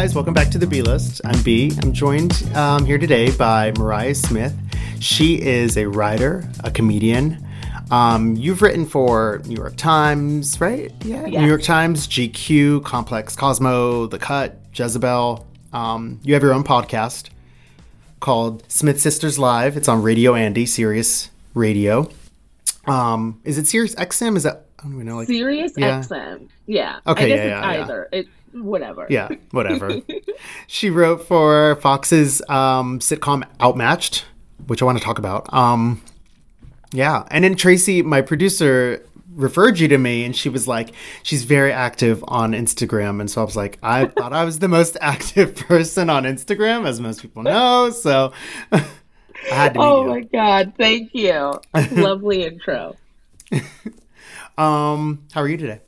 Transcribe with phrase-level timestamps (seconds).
[0.00, 1.20] Guys, welcome back to the B List.
[1.26, 1.76] I'm B.
[1.82, 4.54] I'm joined um, here today by Mariah Smith.
[4.98, 7.46] She is a writer, a comedian.
[7.90, 10.90] Um, you've written for New York Times, right?
[11.04, 11.42] Yeah, Yes.
[11.42, 15.46] New York Times, GQ, Complex Cosmo, The Cut, Jezebel.
[15.74, 17.28] Um, you have your own podcast
[18.20, 19.76] called Smith Sisters Live.
[19.76, 22.10] It's on Radio Andy, Sirius Radio.
[22.86, 24.38] Um, is it Sirius XM?
[24.38, 25.16] Is that I don't even know.
[25.16, 26.00] Like, Sirius Yeah.
[26.00, 26.48] XM.
[26.66, 27.00] Yeah.
[27.06, 27.82] Okay, I guess yeah, it's yeah, yeah.
[27.82, 28.08] either.
[28.12, 29.06] It whatever.
[29.10, 30.00] Yeah, whatever.
[30.66, 34.24] she wrote for Fox's um, sitcom Outmatched,
[34.66, 35.52] which I want to talk about.
[35.52, 36.02] Um,
[36.92, 41.44] yeah, and then Tracy, my producer, referred you to me, and she was like, she's
[41.44, 44.96] very active on Instagram, and so I was like, I thought I was the most
[45.00, 48.32] active person on Instagram, as most people know, so
[48.72, 48.84] I
[49.48, 50.08] had to Oh you.
[50.08, 51.52] my god, thank you.
[51.92, 52.96] Lovely intro.
[54.58, 55.80] Um, how are you today?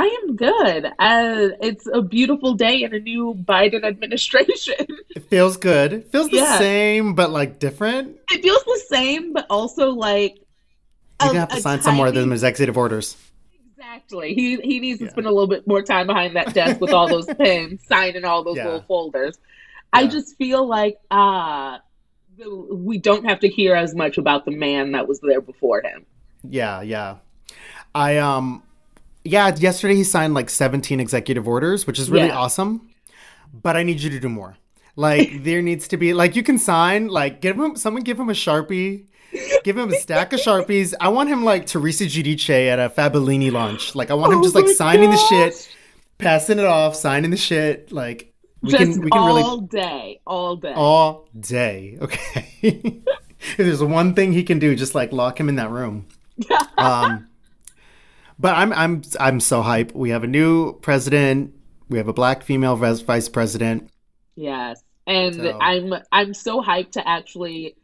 [0.00, 0.84] I am good.
[0.86, 4.74] Uh, it's a beautiful day in a new Biden administration.
[5.18, 5.92] It feels good.
[5.92, 6.58] It feels the Yeah.
[6.58, 8.16] same, but like different.
[8.30, 10.36] it feels the same, but also like
[11.20, 13.16] You're gonna have to sign some more of tiny- them executive orders.
[13.76, 14.34] Exactly.
[14.34, 15.10] He he needs to Yeah.
[15.10, 18.44] spend a little bit more time behind that desk with all those pens, signing all
[18.44, 18.66] those Yeah.
[18.66, 19.36] little folders.
[19.92, 21.78] I just feel like uh
[22.72, 26.06] we don't have to hear as much about the man that was there before him.
[26.48, 27.16] Yeah, yeah.
[27.94, 28.62] I um
[29.28, 32.38] yeah, yesterday he signed like 17 executive orders, which is really Yeah.
[32.38, 32.88] awesome.
[33.52, 34.56] But I need you to do more.
[34.96, 38.28] Like there needs to be like you can sign, like give him someone give him
[38.28, 39.04] a Sharpie.
[39.62, 40.94] Give him a stack of Sharpies.
[41.00, 43.94] I want him like Teresa Giudice at a Fabellini lunch.
[43.94, 45.68] Like I want him Oh just like signing the shit,
[46.16, 47.92] passing it off, signing the shit.
[47.92, 50.72] Like we Just can we can all really day, all day.
[50.74, 51.98] all day.
[52.00, 52.48] Okay.
[52.62, 56.06] if there's one thing he can do, just like lock him in that room.
[56.78, 57.27] Um,
[58.38, 59.94] but I'm I'm I'm so hype.
[59.94, 61.54] We have a new president.
[61.88, 63.90] We have a black female vice vice president.
[64.36, 64.82] Yes.
[65.06, 67.76] And So- I'm I'm so hyped to actually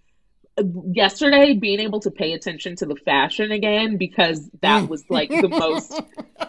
[0.93, 4.89] yesterday being able to pay attention to the fashion again because that mm.
[4.89, 5.93] was like the most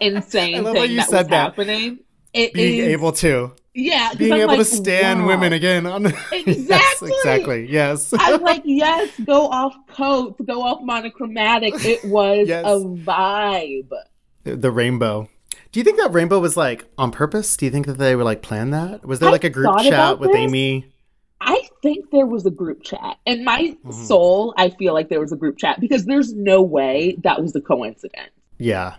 [0.00, 1.36] I insane love how thing you that said was that.
[1.36, 1.98] happening.
[2.32, 5.26] It Being is- able to, yeah, being I'm able to stand wow.
[5.28, 5.86] women again.
[5.86, 7.10] On yes, Exactly.
[7.12, 7.66] exactly.
[7.70, 8.12] Yes.
[8.18, 11.74] I'm like, yes, go off coats, go off monochromatic.
[11.84, 12.64] It was Yes.
[12.66, 13.90] a vibe.
[14.44, 15.28] the rainbow.
[15.72, 17.56] Do you think that rainbow was like on purpose?
[17.56, 19.04] Do you think that they were like plan that?
[19.04, 20.38] Was there like a group chat with this.
[20.38, 20.86] Amy?
[21.40, 23.18] I think there was a group chat.
[23.26, 23.92] In my Mhm.
[23.92, 27.54] soul, I feel like there was a group chat because there's no way that was
[27.54, 28.30] a coincidence.
[28.58, 28.94] Yeah.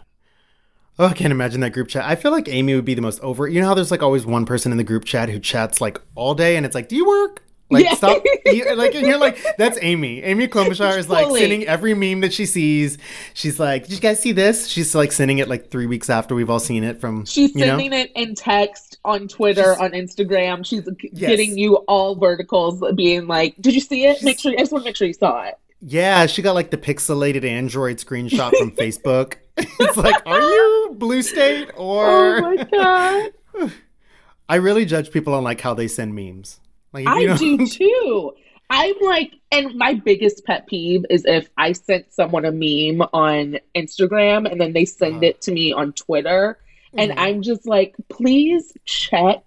[1.00, 2.06] Oh, I can't imagine that group chat.
[2.06, 3.48] I feel like Amy would be the most over.
[3.48, 6.02] You know how there's like always one person in the group chat who chats like
[6.16, 7.94] all day, and it's like, "Do you work?" Like Yeah.
[7.96, 8.24] stop.
[8.48, 10.24] You, like and you're like, that's Amy.
[10.24, 11.42] Amy Klobuchar is like Fully.
[11.42, 12.98] sending every meme that she sees.
[13.34, 16.34] She's like, "Did you guys see this?" She's like sending it like three weeks after
[16.34, 17.26] we've all seen it from.
[17.26, 17.78] She's you know?
[17.78, 20.66] sending it in text on Twitter, She's- on Instagram.
[20.66, 21.30] She's Yes.
[21.30, 24.24] getting you all verticals, being like, "Did you see it?
[24.24, 24.54] Make sure.
[24.54, 27.44] I just want to make sure you saw it." Yeah, she got like the pixelated
[27.44, 29.34] Android screenshot from Facebook.
[29.80, 32.06] it's like, are you Blue State or?
[32.06, 33.72] Oh my god,
[34.50, 36.60] I really judge people on like how they send memes.
[36.94, 38.34] Like, I do too.
[38.70, 43.60] I'm like, and my biggest pet peeve is if I sent someone a meme on
[43.76, 45.26] Instagram and then they send Uh-huh.
[45.28, 46.58] it to me on Twitter,
[46.94, 47.16] and Mhm.
[47.18, 49.38] I'm just like, please check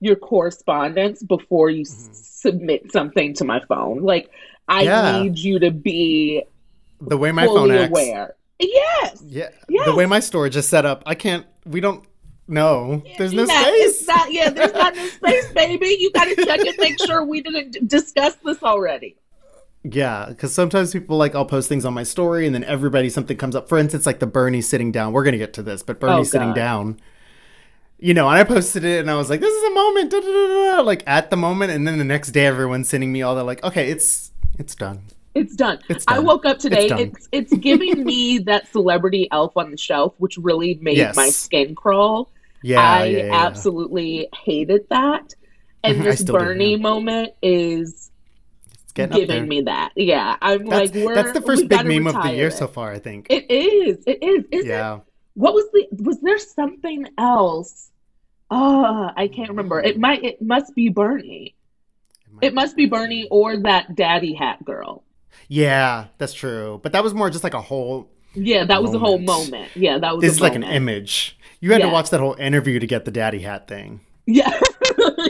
[0.00, 2.14] your correspondence before you s- Mhm.
[2.14, 4.02] submit something to my phone.
[4.02, 4.30] Like,
[4.68, 5.22] I Yeah.
[5.22, 6.44] need you to be
[7.00, 7.90] the way my phone acts.
[7.90, 8.34] aware.
[8.58, 9.22] Yes.
[9.26, 9.86] Yeah, Yes.
[9.86, 11.46] the way my storage is set up, I can't.
[11.64, 12.04] We don't
[12.48, 13.02] know.
[13.18, 14.06] There's no Yeah, space.
[14.08, 15.96] Not, yeah, there's not no space, baby.
[16.00, 19.16] You got to check and make sure we didn't discuss this already.
[19.84, 23.36] Yeah, because sometimes people like I'll post things on my story, and then everybody something
[23.36, 23.68] comes up.
[23.68, 25.12] For instance, like the Bernie sitting down.
[25.12, 26.98] We're gonna get to this, but oh, Bernie Oh, sitting down.
[28.00, 30.20] You know, and I posted it, and I was like, "This is a moment," da,
[30.20, 33.22] da, da, da, like at the moment, and then the next day, everyone's sending me
[33.22, 35.02] all that, like, "Okay, it's it's done."
[35.34, 35.78] It's done.
[35.88, 36.86] It's I woke up today.
[36.86, 37.28] It's.
[37.32, 41.16] It's it's, giving me that celebrity elf on the shelf, which really made Yes.
[41.16, 42.30] my skin crawl.
[42.62, 43.46] Yeah, I yeah, yeah.
[43.46, 45.34] absolutely hated that.
[45.84, 48.10] And this Bernie moment is
[48.82, 49.92] It's getting giving me that.
[49.94, 52.54] Yeah, I'm That's, like, we're, that's the first big meme of the year it.
[52.54, 53.28] so far, I think.
[53.30, 54.02] It is.
[54.06, 54.44] It is.
[54.50, 54.66] Is it?
[54.66, 55.00] yeah.
[55.34, 55.86] What was the?
[56.02, 57.90] Was there something else?
[58.50, 59.80] Ah, I can't remember.
[59.80, 60.24] It might.
[60.24, 61.54] It must be Bernie.
[62.40, 65.04] It must be Bernie or that daddy hat girl.
[65.46, 66.80] Yeah, that's true.
[66.82, 68.10] But that was more just like a whole.
[68.34, 69.50] Yeah, that was the whole Moment.
[69.52, 69.70] moment.
[69.76, 70.22] Yeah, that was.
[70.22, 71.38] This a is like an image.
[71.60, 74.00] You had to watch that whole interview to get the daddy hat thing.
[74.26, 74.58] Yeah.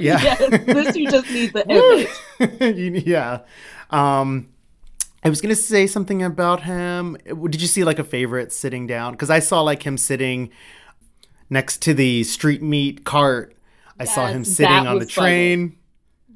[0.01, 0.21] Yeah.
[0.23, 1.67] yes, this you just need the
[2.41, 2.77] image.
[2.79, 3.41] You- yeah.
[3.91, 4.49] Um,
[5.25, 7.17] I was gonna say something about him.
[7.27, 9.13] Did you see like a favorite sitting down?
[9.13, 10.51] Because I saw like him sitting
[11.51, 13.57] next to the street meat cart.
[13.99, 15.29] I saw him sitting on the funny.
[15.31, 15.77] train.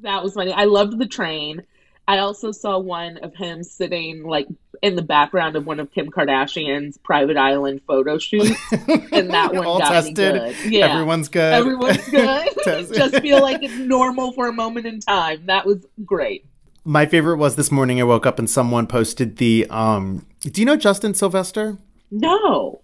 [0.01, 0.51] That was funny.
[0.51, 1.63] I loved the train.
[2.07, 4.47] I also saw one of him sitting like
[4.81, 9.65] in the background of one of Kim Kardashian's private island photo shoots, and that one
[9.65, 10.15] All got me tested.
[10.63, 10.71] good.
[10.73, 11.53] Yeah, Everyone's good.
[11.53, 12.49] everyone's good.
[12.93, 15.45] Just feel like it's normal for a moment in time.
[15.45, 16.45] That was great.
[16.83, 18.01] My favorite was this morning.
[18.01, 19.65] I woke up and someone posted the.
[19.69, 21.77] Um, do you know Justin Sylvester?
[22.11, 22.81] No.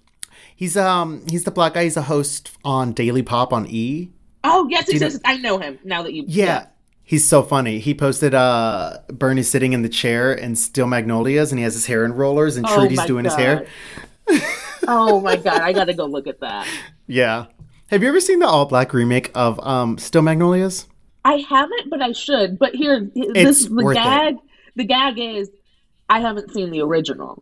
[0.55, 1.83] He's um he's the black guy.
[1.83, 4.09] He's a host on Daily Pop on E.
[4.43, 6.23] Oh yes, yes, yes, I know him now that you.
[6.27, 6.67] Yeah.
[7.09, 7.79] He's so funny.
[7.79, 11.87] He posted uh Bernie sitting in the chair and Steel Magnolias and he has his
[11.87, 13.65] hair in rollers and Oh Truvy's doing his hair.
[14.27, 14.41] God.
[14.87, 16.67] oh my god, I gotta go look at that.
[17.07, 17.47] Yeah.
[17.89, 20.85] Have you ever seen the all black remake of um Steel Magnolias?
[21.25, 22.59] I haven't, but I should.
[22.59, 24.03] But here, It's this the worth it.
[24.03, 24.35] gag.
[24.75, 25.49] The gag is,
[26.07, 27.41] I haven't seen the original,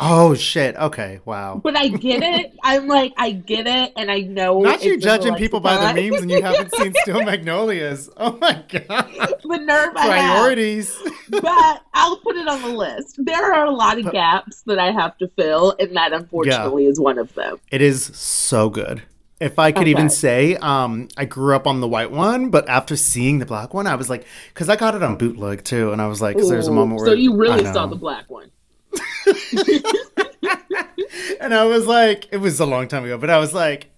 [0.00, 0.76] Oh shit.
[0.76, 1.18] Okay.
[1.24, 1.60] Wow.
[1.62, 2.54] but I get it.
[2.62, 4.60] I'm like, I get it, and I know.
[4.60, 6.10] Not you in the judging people by their lexicon.
[6.10, 8.08] memes and you haven't seen Steel Magnolias.
[8.16, 9.08] Oh my god.
[9.42, 10.36] the nerve I have.
[10.36, 10.96] Priorities.
[11.30, 13.16] But I'll put it on the list.
[13.24, 17.00] There are a lot of gaps that I have to fill, and that unfortunately is
[17.00, 17.58] one of them.
[17.72, 19.02] It is so good.
[19.40, 22.96] If I could even say, um, I grew up on the white one, but after
[22.96, 26.02] seeing the black one, I was like, because I got it on bootleg too, and
[26.02, 28.50] I was like, 'cause there's a moment where so you really saw the black one.
[31.40, 33.90] And I was like, it was a long time ago, but I was like,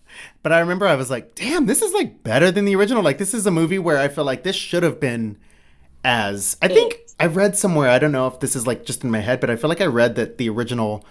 [0.43, 3.03] but I remember I was like, damn, this is like better than the original.
[3.03, 5.39] Like, this is a movie where I feel like this should have been
[6.05, 6.57] as.
[6.63, 9.21] I think I read somewhere, I don't know if this is like just in my
[9.21, 11.05] head, but I feel like I read that the original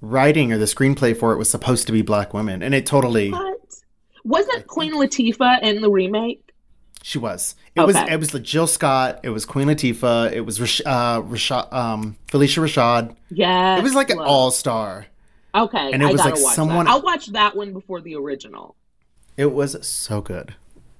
[0.00, 3.30] writing or the screenplay for it was supposed to be black women, and it totally.
[3.30, 3.58] What?
[4.24, 6.51] Wasn't Queen Latifah in the remake?
[7.02, 7.54] She was.
[7.74, 7.96] It was.
[7.96, 9.20] It was like Jill Scott.
[9.22, 10.32] It was Queen Latifah.
[10.32, 13.16] It was Rash- uh, Rashad, um, Phylicia Rashad.
[13.30, 13.76] Yeah.
[13.78, 15.06] It was like an all star.
[15.54, 16.92] Okay, and it I was, like, watch someone- That.
[16.92, 18.74] I'll watch that one before the original.
[19.36, 20.54] It was so good.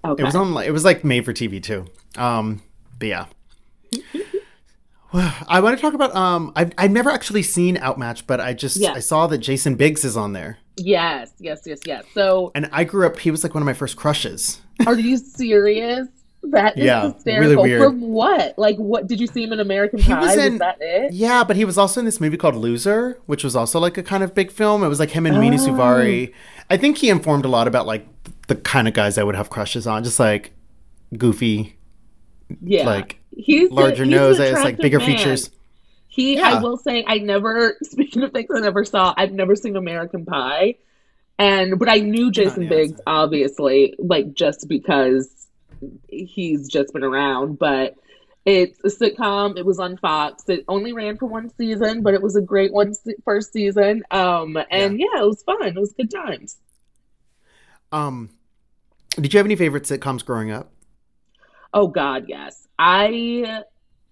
[0.04, 0.22] Okay.
[0.22, 0.52] It was on.
[0.52, 1.86] like- It was like made for TV too.
[2.18, 2.62] Um,
[2.98, 3.26] but yeah.
[5.14, 6.14] I want to talk about.
[6.16, 8.92] Um, I've I've never actually seen Outmatch, but I just Yeah.
[8.92, 12.04] I saw that Jason Biggs is on there, yes, yes, yes, yes.
[12.14, 13.18] So, and I grew up.
[13.18, 14.62] He was like one of my first crushes.
[14.86, 16.08] are you serious?
[16.44, 17.62] That is Yeah, really hysterical.
[17.62, 17.82] weird.
[17.82, 18.58] From what?
[18.58, 20.20] Like, what did you see him in American He Pie?
[20.20, 21.12] was Was, in- that it?
[21.12, 24.02] Yeah, but he was also in this movie called Loser, which was also like a
[24.02, 24.82] kind of big film.
[24.82, 25.66] It was like him and Mena Oh.
[25.68, 26.32] Suvari.
[26.68, 28.06] I think he informed a lot about like
[28.48, 30.52] the kind of guys I would have crushes on, just like
[31.16, 31.76] goofy,
[32.60, 35.06] Yeah, like he's a- larger he's nose, it's like bigger man.
[35.16, 35.50] features.
[36.08, 36.56] He, Yeah.
[36.58, 37.76] I will say, I never.
[37.84, 40.74] Speaking of things I never saw, I've never seen American Pie,
[41.38, 45.48] and but I knew Jason yeah, Biggs obviously, like just because
[46.08, 47.58] he's just been around.
[47.58, 47.96] But
[48.44, 49.56] it's a sitcom.
[49.56, 50.48] It was on Fox.
[50.48, 54.02] It only ran for one season, but it was a great one first season.
[54.10, 55.20] Um, and yeah.
[55.20, 55.62] it was fun.
[55.62, 56.56] It was good times.
[57.92, 58.30] Um,
[59.10, 60.72] did you have any favorite sitcoms growing up?
[61.74, 63.62] Oh God, yes, I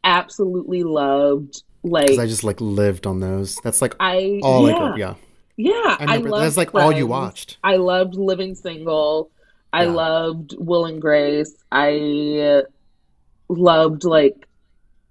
[0.04, 3.56] absolutely loved like I just like lived on those.
[3.56, 4.76] That's like I all yeah.
[4.76, 4.96] I.
[4.96, 5.14] Yeah,
[5.64, 7.58] Yeah, I remember loved that's like all you watched.
[7.62, 9.30] I loved Living Single.
[9.72, 9.90] I Yeah.
[9.92, 11.54] loved Will and Grace.
[11.70, 12.62] I
[13.48, 14.46] loved like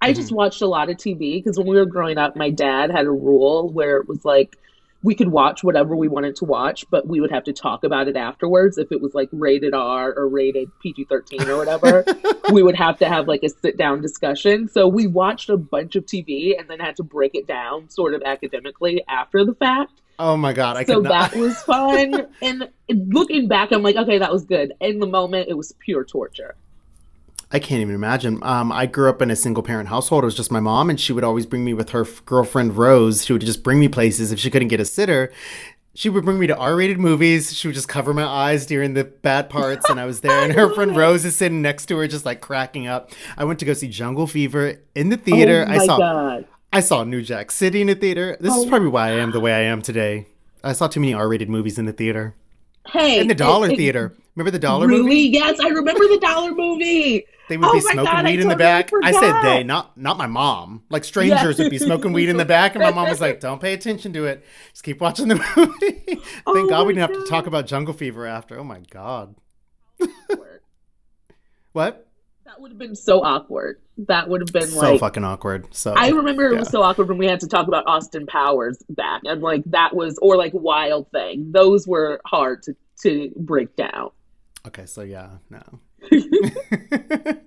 [0.01, 0.15] I Mm-hmm.
[0.19, 3.05] just watched a lot of TV because when we were growing up, my dad had
[3.05, 4.55] a rule where it was like
[5.01, 8.09] we could watch whatever we wanted to watch, but we would have to talk about
[8.09, 8.77] it afterwards.
[8.77, 12.03] If it was like rated R or rated PG 13 or whatever,
[12.51, 14.67] we would have to have like a sit down discussion.
[14.67, 18.13] So we watched a bunch of TV and then had to break it down sort
[18.13, 22.27] of academically after the fact Oh my god, I so that was fun.
[22.41, 24.73] and looking back, I'm like, okay, that was good.
[24.81, 26.55] In the moment, it was pure torture.
[27.51, 28.37] I can't even imagine.
[28.43, 30.23] Um, I grew up in a single parent household.
[30.23, 32.77] It was just my mom, and she would always bring me with her f- girlfriend
[32.77, 33.25] Rose.
[33.25, 35.31] She would just bring me places if she couldn't get a sitter.
[35.95, 37.55] She would bring me to R-rated movies.
[37.57, 40.43] She would just cover my eyes during the bad parts, and I was there.
[40.43, 40.95] And her friend.
[40.95, 43.11] Rose is sitting next to her, just like cracking up.
[43.37, 45.65] I went to go see Jungle Fever in the theater.
[45.65, 46.45] oh my I saw god!
[46.71, 48.37] I saw New Jack City in the theater.
[48.39, 48.69] This is Oh.
[48.69, 50.27] probably why I am the way I am today.
[50.63, 52.35] I saw too many R-rated movies in the theater.
[52.87, 54.15] Hey, In the dollar it- theater.
[54.35, 55.03] Remember the dollar really?
[55.03, 55.15] movie?
[55.33, 57.25] Yes, I remember the dollar movie.
[57.49, 58.91] They would Oh be smoking God, I weed in the totally back.
[59.03, 60.83] I said they, not not my mom.
[60.89, 63.59] Like strangers would be smoking weed in the back, and my mom was like, "Don't
[63.59, 64.45] pay attention to it.
[64.71, 67.65] Just keep watching the movie." Oh Thank Oh God we didn't have to talk about
[67.65, 68.57] Jungle Fever after.
[68.57, 69.35] Oh my God.
[71.73, 72.07] What?
[72.45, 73.81] That would have been so awkward.
[74.07, 75.67] That would have been So like fucking awkward.
[75.71, 78.81] So I remember it was so awkward when we had to talk about Austin Powers
[78.89, 81.51] back, and like that was, or like Wild Thing.
[81.51, 84.11] Those were hard to to break down.
[84.67, 85.61] Okay, so yeah, no.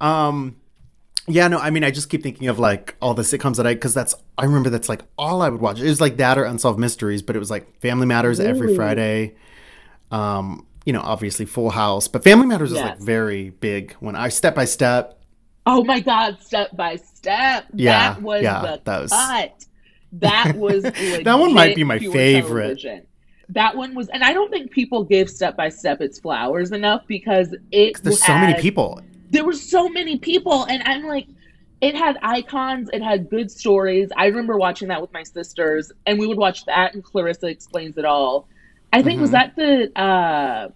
[0.00, 0.56] um
[1.26, 3.74] yeah, no, I mean I just keep thinking of like all the sitcoms that I
[3.74, 5.80] cuz that's I remember that's like all I would watch.
[5.80, 9.34] It was like that or Unsolved Mysteries, but it was like Family Matters every Friday.
[10.10, 14.28] Um, you know, obviously Full House, but Family Matters is like very big when I
[14.28, 15.19] step by step.
[15.66, 16.40] Oh my God!
[16.40, 17.66] Step by step.
[17.74, 19.64] Yeah, that was yeah, the that was- cut.
[20.12, 20.82] That was
[21.24, 22.62] That one might be my favorite.
[22.80, 23.06] television.
[23.50, 27.02] That one was, and I don't think people give Step by Step its flowers enough
[27.06, 28.02] because it.
[28.02, 29.00] There's so many people.
[29.30, 31.26] there were so many people and i'm like
[31.80, 36.18] it had icons it had good stories i remember watching that with my sisters and
[36.18, 38.48] we would watch that and clarissa explains it all
[38.92, 39.32] i think was Mhm.
[39.34, 40.68] that the uh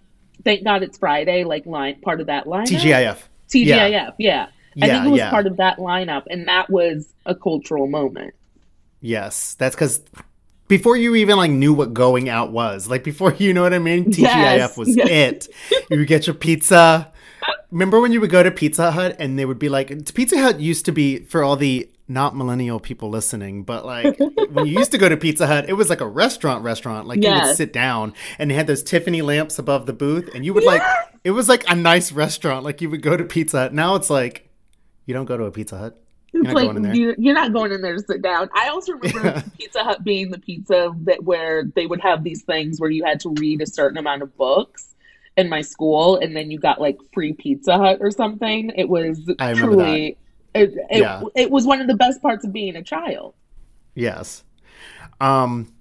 [0.45, 3.17] thank god it's friday like line part of that line TGIF.
[3.51, 4.47] tgif yeah, Yeah.
[4.75, 4.85] Yeah.
[4.85, 5.29] i think it was yeah.
[5.31, 8.33] part of that lineup and that was a cultural moment
[9.05, 10.01] Yes, that's because
[10.67, 13.79] before you even like knew what going out was, like before you know what I
[13.79, 15.07] mean, TGIF Yes, was yes.
[15.09, 15.47] it.
[15.91, 17.11] You would get your pizza.
[17.71, 20.59] Remember when you would go to Pizza Hut and they would be like, Pizza Hut
[20.59, 24.17] used to be for all the not millennial people listening, but like
[24.51, 27.07] when you used to go to Pizza Hut, it was like a restaurant restaurant.
[27.07, 30.43] Like you would sit down and they had those Tiffany lamps above the booth and
[30.43, 30.81] you would like,
[31.23, 32.63] it was like a nice restaurant.
[32.63, 33.73] Like you would go to Pizza Hut.
[33.73, 34.49] Now it's like,
[35.05, 36.01] you don't go to a Pizza Hut.
[36.33, 36.93] Not like there.
[36.95, 38.49] You're, you're not going in there to sit down.
[38.53, 39.41] I also remember Yeah.
[39.57, 43.21] Pizza Hut being the pizza that where they would have these things where you had
[43.21, 44.95] to read a certain amount of books
[45.37, 48.71] in my school, and then you got like free Pizza Hut or something.
[48.75, 49.19] It was
[49.55, 50.17] truly.
[50.53, 51.23] It, it, Yeah.
[51.35, 53.33] it was one of the best parts of being a child.
[53.93, 54.43] Yes.
[55.21, 55.71] Um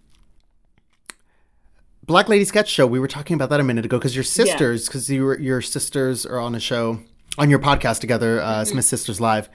[2.06, 4.86] Black Lady Sketch Show, we were talking about that a minute ago because your sisters,
[4.86, 7.00] because you were, your sisters are on a show,
[7.38, 8.70] on your podcast together, uh, Mm-hmm.
[8.72, 9.48] Smith Sisters Live,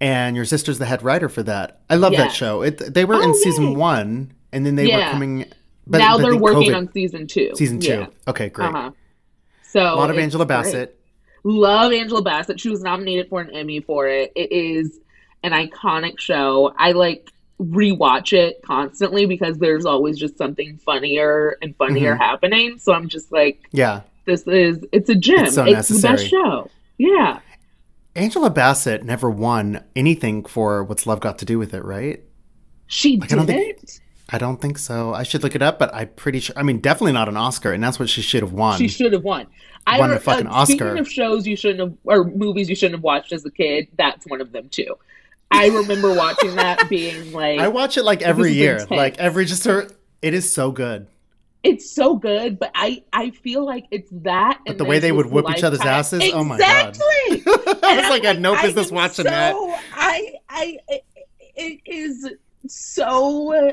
[0.00, 1.80] and your sister's the head writer for that.
[1.88, 2.62] I love that show.
[2.62, 3.76] It, they were in Oh, season yay.
[3.76, 5.46] one, and then they were coming.
[5.86, 7.52] But, now but they're working COVID- on season two.
[7.54, 7.88] season two.
[7.92, 8.06] Yeah.
[8.28, 8.68] Okay, great.
[8.68, 8.90] Uh-huh.
[9.62, 10.56] So A lot of Angela great.
[10.56, 10.98] Bassett.
[11.44, 12.60] Love Angela Bassett.
[12.60, 14.32] She was nominated for an Emmy for it.
[14.36, 15.00] It is
[15.42, 16.72] an iconic show.
[16.78, 22.22] I like rewatch it constantly because there's always just something funnier and funnier Mm-hmm.
[22.22, 22.78] happening.
[22.78, 24.02] So I'm just like, Yeah.
[24.24, 25.46] this is it's a gem.
[25.46, 26.70] It's It's, the best show.
[27.02, 27.40] Yeah.
[28.14, 32.22] Angela Bassett never won anything for What's Love Got to Do with It, right?
[32.86, 34.00] She Like, I don't did think- it.
[34.28, 35.12] I don't think so.
[35.12, 36.56] I should look it up, but I'm pretty sure.
[36.56, 38.78] I mean, definitely not an Oscar, and that's what she should have won.
[38.78, 39.46] She should have won.
[39.86, 42.94] I Won a fucking uh, Speaking of shows you shouldn't have, or movies you shouldn't
[42.94, 44.94] have watched as a kid, that's one of them too.
[45.50, 49.64] I remember watching that being like, I watch it like every year, like every just
[49.64, 49.88] her.
[50.22, 51.08] It is so good.
[51.62, 54.60] It's so good, but I I feel like it's that.
[54.66, 56.88] But and the way they would whoop each other's asses, oh my God.
[56.88, 57.42] exactly.
[57.84, 59.54] I was like, I had no I business watching so, that.
[59.94, 61.04] I I it,
[61.54, 62.28] it is
[62.66, 63.72] so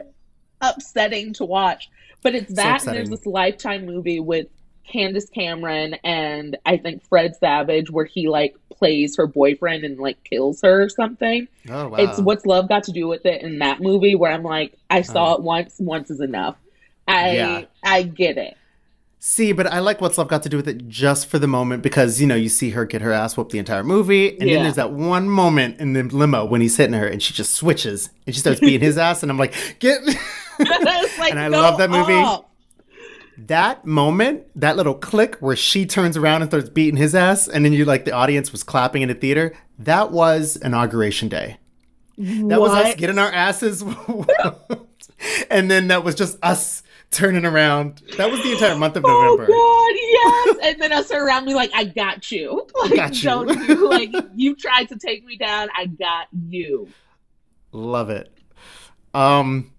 [0.61, 1.89] upsetting to watch,
[2.21, 2.85] but it's So that.
[2.85, 4.47] and there's this lifetime movie with
[4.87, 10.23] Candace Cameron and I think Fred Savage where he like plays her boyfriend and like
[10.23, 11.47] kills her or something.
[11.69, 11.97] Oh wow!
[11.97, 15.01] It's what's love got to do with it in that movie where I'm like, I
[15.03, 15.35] saw Oh.
[15.35, 16.55] it once, once is enough.
[17.09, 17.61] I Yeah.
[17.83, 18.55] I get it.
[19.21, 21.83] See, but I like what's love got to do with it just for the moment
[21.83, 24.55] because you know you see her get her ass whooped the entire movie, and Yeah.
[24.55, 27.53] then there's that one moment in the limo when he's hitting her and she just
[27.53, 29.99] switches and she starts beating his ass, and I'm like, get.
[31.19, 32.13] Like, And I love that movie.
[32.13, 32.45] off.
[33.47, 37.63] that moment, that little click where she turns around and starts beating his ass, and
[37.65, 39.53] then you like the audience was clapping in the theater.
[39.79, 41.57] That was inauguration day.
[42.17, 43.81] That was us getting our asses,
[45.49, 48.01] and then that was just us turning around.
[48.17, 49.47] That was the entire month of November.
[49.49, 50.71] Oh God, yes!
[50.71, 52.67] And then us around me like, I got you.
[52.79, 53.29] Like, got you.
[53.29, 55.69] Don't you like you tried to take me down?
[55.75, 56.87] I got you.
[57.71, 58.31] Love it.
[59.13, 59.73] Um,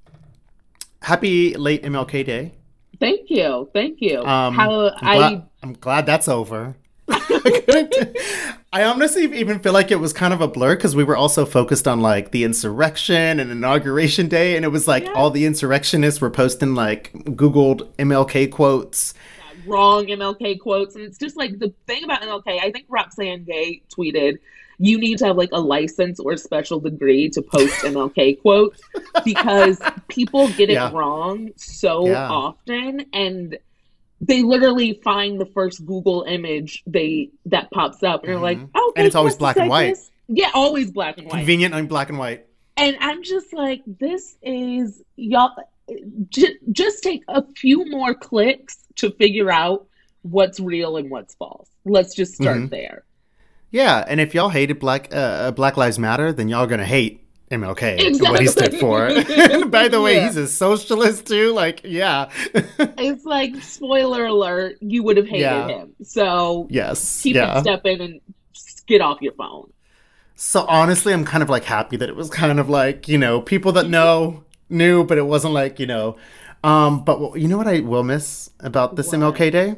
[1.01, 2.53] happy late MLK Day.
[2.99, 4.23] Thank you, thank you.
[4.23, 6.77] Um, How I'm, I I'm glad that's over.
[8.73, 11.45] I honestly even feel like it was kind of a blur because we were also
[11.45, 15.13] focused on like the insurrection and inauguration day, and it was like Yeah.
[15.13, 19.15] all the insurrectionists were posting like Googled MLK quotes.
[19.67, 22.61] wrong MLK quotes, and it's just like the thing about MLK.
[22.63, 24.39] I think Roxane Gay tweeted,
[24.79, 28.81] you need to have like a license or a special degree to post MLK quotes
[29.25, 30.91] because people get it Yeah.
[30.93, 32.31] wrong so Yeah.
[32.31, 33.59] often and
[34.21, 38.69] they literally find the first Google image they that pops up and they're like, Mhm.
[38.75, 39.91] oh, And it's always black and white.
[39.91, 40.11] this?
[40.29, 41.39] Yeah, always black and white.
[41.39, 42.47] Convenient and black and white.
[42.77, 45.51] And I'm just like, this is y'all.
[46.29, 49.87] J- just take a few more clicks to figure out
[50.23, 51.69] what's real and what's false.
[51.85, 52.71] Let's just start Mhm.
[52.71, 53.05] there.
[53.73, 58.07] Yeah, and if y'all hated Black uh, Black Lives Matter, then y'all gonna hate MLK
[58.07, 59.09] and what he stood for.
[59.09, 59.65] Exactly.
[59.69, 60.27] By the way, Yeah.
[60.27, 61.53] he's a socialist too.
[61.53, 65.69] Like, yeah, It's like spoiler alert, you would have hated Yeah.
[65.69, 65.93] him.
[66.05, 67.59] So yes, keep yeah.
[67.59, 68.21] it stepping and
[68.87, 69.73] get off your phone.
[70.37, 73.41] So honestly, I'm kind of like happy that it was kind of like you know
[73.41, 76.17] people that know knew, but it wasn't like you know.
[76.63, 79.21] Um, but you know what I will miss about this What?
[79.21, 79.77] MLK Day?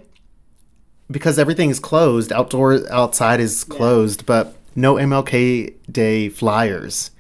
[1.11, 7.11] Because everything is closed, outdoor outside is closed, but no MLK Day flyers.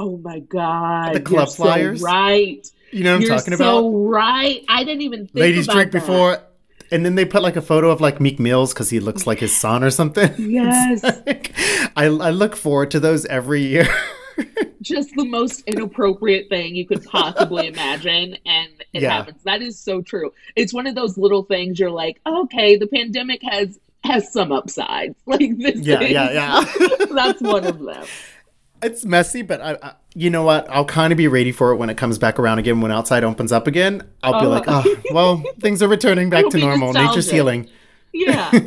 [0.00, 2.00] Oh my god, The club flyers?
[2.00, 2.64] So right.
[2.92, 4.08] You know what I'm You're talking so about?
[4.10, 4.64] right.
[4.68, 6.00] I didn't even think Ladies about drink that.
[6.00, 6.38] before,
[6.92, 9.40] and then they put like a photo of like Meek Mills because he looks like
[9.40, 10.30] his son or something.
[10.38, 11.02] Yes.
[11.02, 11.52] Like-
[11.96, 13.88] I I look forward to those every year.
[14.82, 19.10] just the most inappropriate thing you could possibly imagine and it Yeah.
[19.14, 22.86] happens that is so true it's one of those little things you're like okay the
[22.86, 27.04] pandemic has has some upsides like this yeah, is- yeah, yeah.
[27.12, 28.04] that's one of them
[28.82, 30.68] It's messy, but I, I you know what?
[30.70, 32.80] I'll kind of be ready for it when it comes back around again.
[32.80, 34.50] When outside opens up again, I'll be Uh.
[34.50, 36.92] like, oh, well, things are returning back It'll to normal.
[36.92, 37.68] Nature's healing.
[38.12, 38.50] yeah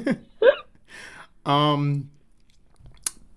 [1.46, 2.10] Um,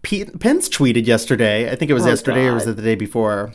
[0.03, 1.71] Pete, Pence tweeted yesterday.
[1.71, 3.53] I think it was Oh, yesterday or was it the day before?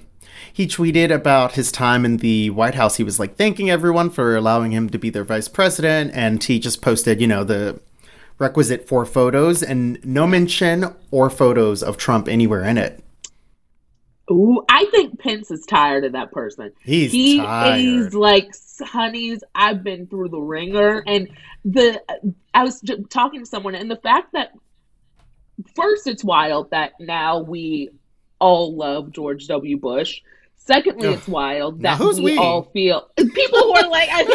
[0.52, 2.96] He tweeted about his time in the White House.
[2.98, 6.58] He was like thanking everyone for allowing him to be their vice president, and he
[6.60, 7.80] just posted, you know, the
[8.40, 13.04] requisite four photos and no mention or photos of Trump anywhere in it.
[14.32, 16.72] Ooh, I think Pence is tired of that person.
[16.84, 17.80] He's he tired.
[17.80, 21.30] is like, honeys, I've been through the ringer, and
[21.66, 22.02] the
[22.54, 24.52] I was j- talking to someone, and the fact that
[25.76, 27.90] first it's wild that now we
[28.40, 29.78] all love George W.
[29.78, 30.22] Bush.
[30.58, 31.16] Secondly, Ugh.
[31.18, 32.38] it's wild that we, we?
[32.38, 34.10] all feel people who are like,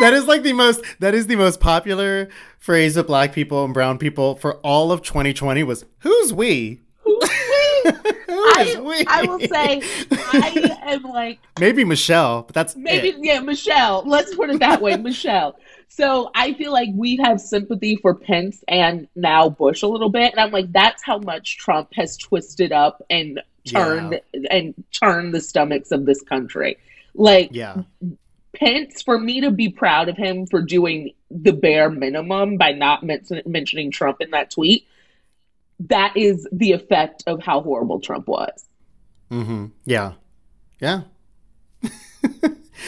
[0.00, 3.74] that is like the most that is the most popular phrase of black people and
[3.74, 7.20] brown people for all of 2020 was who's we who's we?
[7.20, 9.04] Who is I?
[9.08, 13.16] I will say, I am like maybe michelle but that's Maybe, it.
[13.20, 14.02] yeah, Michelle.
[14.06, 15.56] Let's put it that way, Michelle.
[15.88, 20.32] So I feel like we have sympathy for Pence and now Bush a little bit,
[20.32, 25.40] and I'm like, that's how much Trump has twisted up and turned and turned the
[25.40, 26.78] stomachs of this country.
[27.14, 27.82] Like yeah
[28.54, 33.02] Pence, for me to be proud of him for doing the bare minimum by not
[33.02, 34.86] men- mentioning Trump in that tweet,
[35.88, 38.66] that is the effect of how horrible Trump was.
[39.30, 40.12] hmm yeah
[40.80, 41.02] yeah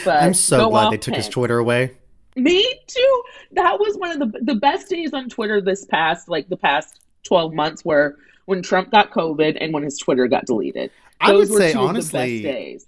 [0.06, 1.92] i'm so glad they took his twitter away
[2.36, 3.22] Me too.
[3.52, 6.98] That was one of the the best days on Twitter this past like the past
[7.22, 10.90] 12 months were when Trump got COVID and when his Twitter got deleted.
[11.20, 12.86] i would were say two of the honestly best days.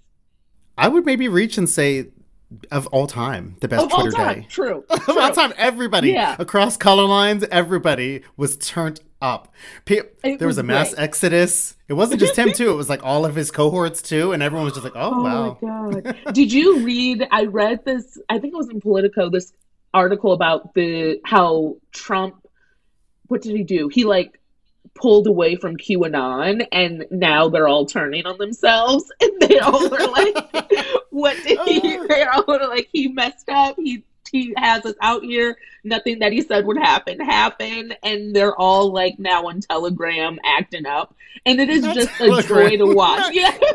[0.77, 2.07] i would maybe reach and say
[2.71, 4.41] of all time the best Of all twitter time.
[4.41, 4.83] day True.
[4.89, 6.35] of all time everybody Yeah.
[6.39, 9.53] across color lines everybody was turned up
[9.87, 11.03] It there was, was a mass great.
[11.03, 14.43] exodus it wasn't just him too it was like all of his cohorts too and
[14.43, 15.21] everyone was just like oh, Oh
[15.61, 16.33] wow my god.
[16.33, 19.53] Did you read I read this I think it was in Politico this
[19.93, 22.45] article about the how Trump
[23.27, 23.89] what did he do?
[23.89, 24.39] He like
[24.93, 30.07] pulled away from QAnon and now they're all turning on themselves and they all are
[30.07, 30.35] like
[31.09, 35.23] what did he oh, they're all like he messed up he he has us out
[35.23, 40.37] here nothing that he said would happen happened and they're all like now on telegram
[40.43, 43.57] acting up and it is Not just a joy to watch yeah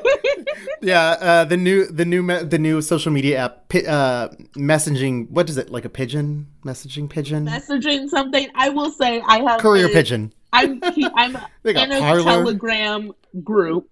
[0.81, 5.31] Yeah, uh, the new the new me- the new social media app, uh, messaging.
[5.31, 7.47] What is it like a pigeon messaging pigeon?
[7.47, 10.33] messaging something i will say i have Courier a- pigeon.
[10.53, 10.81] i'm
[11.15, 12.23] i'm in a Parler.
[12.25, 13.13] telegram
[13.45, 13.89] group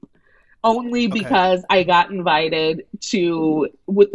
[0.64, 4.10] only because i got invited to with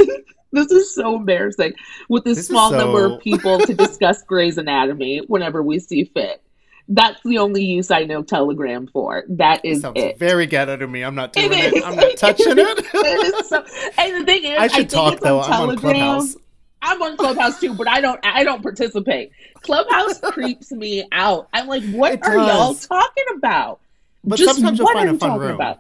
[0.56, 1.74] this is so embarrassing
[2.10, 6.42] with This is small number of people to discuss Grey's Anatomy whenever we see fit.
[6.88, 9.24] That's the only use I know Telegram for.
[9.28, 10.20] That is Sounds it.
[10.20, 11.04] very ghetto to me.
[11.04, 11.84] I'm not doing It it.
[11.86, 12.86] I'm not touching it.
[13.48, 13.66] So-
[13.98, 15.40] and the thing is, I should think talk though.
[15.40, 15.96] on I'm on Telegram.
[15.96, 16.36] Clubhouse.
[16.82, 18.20] I'm on Clubhouse too, but I don't.
[18.24, 19.32] I don't participate.
[19.62, 21.50] Clubhouse creeps me out.
[21.54, 23.80] I'm like, what It are y'all talking about?
[24.24, 25.56] But Just sometimes you'll what find are a you fun talking room.
[25.56, 25.80] about?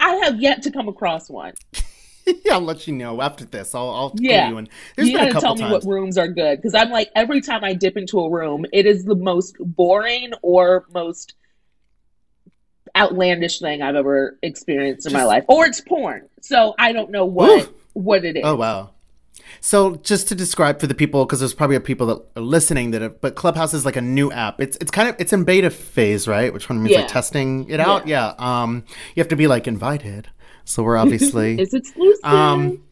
[0.00, 1.52] I have yet to come across one.
[2.26, 3.74] Yeah, I'll let you know after this.
[3.74, 4.48] I'll I'll Yeah.
[4.48, 4.68] you in.
[4.96, 5.84] There's you been a gotta tell me times.
[5.84, 8.86] what rooms are good because I'm like every time I dip into a room, it
[8.86, 11.34] is the most boring or most
[12.96, 16.28] outlandish thing I've ever experienced in my life, or it's porn.
[16.40, 17.74] So I don't know what Ooh.
[17.94, 18.42] what it is.
[18.44, 18.90] Oh wow.
[19.60, 23.02] So just to describe for the people, because there's probably people that are listening that,
[23.02, 24.60] have, but Clubhouse is like a new app.
[24.60, 26.52] It's it's kind of it's in beta phase, right?
[26.52, 27.00] Which one means Yeah.
[27.00, 28.06] like testing it out.
[28.06, 28.34] Yeah.
[28.38, 28.84] Um,
[29.14, 30.28] you have to be like invited.
[30.64, 32.24] So we're obviously It's exclusive.
[32.24, 32.82] um,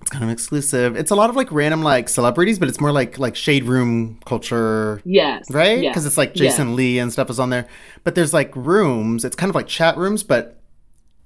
[0.00, 0.96] it's kind of exclusive.
[0.96, 4.18] It's a lot of like random like celebrities, but it's more like like shade room
[4.24, 5.50] culture, yes.
[5.50, 5.80] right?
[5.82, 6.52] yes, Because it's like yes.
[6.52, 7.66] Jason Lee and stuff is on there.
[8.04, 9.24] But there's like rooms.
[9.24, 10.58] It's kind of like chat rooms, but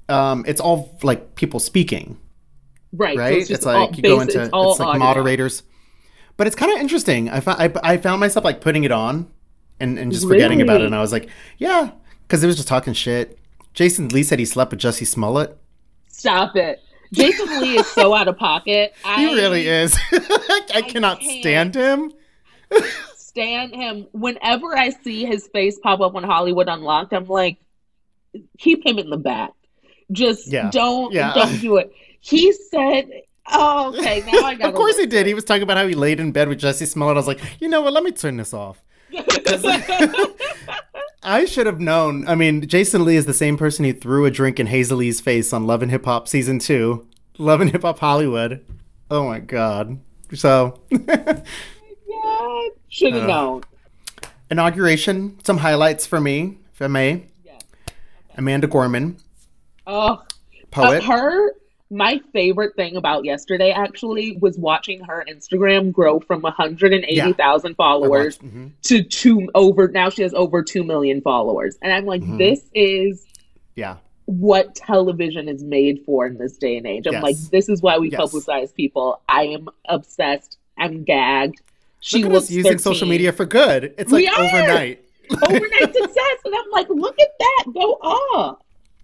[0.09, 2.19] um, it's all like people speaking
[2.93, 3.17] Right.
[3.17, 3.39] so right?
[3.39, 4.99] it's, it's, like you go into it's, it's like audio.
[4.99, 5.63] moderators,
[6.37, 7.29] but it's kind of interesting.
[7.31, 9.29] I found I, I found myself like putting it on
[9.81, 11.29] and, and just forgetting about it, and I was like,
[11.59, 11.91] yeah,
[12.23, 13.39] because it was just talking shit.
[13.73, 15.59] Jason Lee said he slept with Jussie Smollett.
[16.17, 16.81] Stop it.
[17.13, 18.93] Jason Lee is so out of pocket.
[19.05, 19.97] I He really is.
[20.13, 21.41] I, cannot can't.
[21.41, 22.13] stand him.
[23.17, 24.07] stand him.
[24.13, 27.59] Whenever I see his face pop up on Hollywood Unlocked, I'm like,
[28.59, 29.51] keep him in the back.
[30.13, 30.71] Just Yeah.
[30.71, 31.33] don't Yeah.
[31.35, 31.93] don't do it.
[32.21, 33.09] He said,
[33.53, 35.27] "Oh, okay, now I got." Of course he did.
[35.27, 37.17] He was talking about how he laid in bed with Jussie Smollett.
[37.17, 37.93] I was like, you know what?
[37.93, 38.83] Let me turn this off.
[41.23, 42.27] I should have known.
[42.29, 45.21] I mean, Jason Lee is the same person who threw a drink in Hazel Lee's
[45.21, 47.07] face on Love and Hip Hop season two,
[47.39, 48.65] Love and Hip Hop Hollywood.
[49.11, 49.99] Oh my god!
[50.35, 50.81] So,
[52.89, 53.63] Should have Uh, known.
[54.51, 55.39] inauguration.
[55.45, 57.25] Some highlights for me, if I may.
[57.45, 57.59] Yeah.
[58.37, 59.17] Amanda Gorman,
[59.87, 60.23] Oh,
[60.71, 61.03] poet.
[61.03, 61.53] Uh, her
[61.95, 68.71] my favorite thing about yesterday actually was watching her Instagram grow from 180,000 followers Mhm.
[68.83, 72.39] to two over now she has over 2 million followers and I'm like Mhm.
[72.39, 73.25] this is
[73.77, 77.07] Yeah, what television is made for in this day and age.
[77.07, 77.23] I'm Yes.
[77.23, 78.21] like this is why we Yes.
[78.21, 79.21] publicize people.
[79.29, 80.59] I am obsessed.
[80.79, 81.61] I'm gagged.
[82.01, 82.79] She look looks us using 13.
[82.79, 83.95] social media for good.
[83.99, 85.01] It's like overnight.
[85.43, 88.59] overnight success and I'm like look at that go off.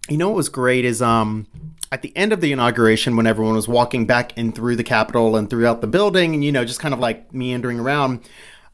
[0.09, 1.47] You know what was great is um
[1.93, 5.37] at the end of the inauguration when everyone was walking back in through the Capitol
[5.37, 8.21] and throughout the building and you know just kind of like meandering around,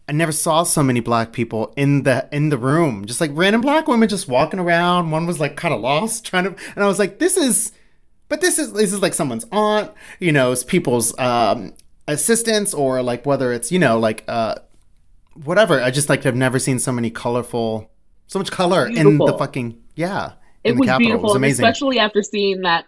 [0.09, 3.07] I never saw so many black people in the in the room.
[3.07, 5.11] Just like random black women just walking around.
[5.11, 7.72] One was like kind of lost trying to and I was like this is
[8.29, 11.72] but this is this is like someone's aunt, you know, it's people's um
[12.09, 14.57] assistants or like whether it's, you know, like uh
[15.42, 15.81] whatever.
[15.81, 17.90] I just like have never seen so many colorful
[18.26, 20.33] so much color in the fucking yeah.
[20.64, 20.98] It in the was Capitol.
[21.07, 21.64] beautiful, It was amazing.
[21.64, 22.87] especially after seeing that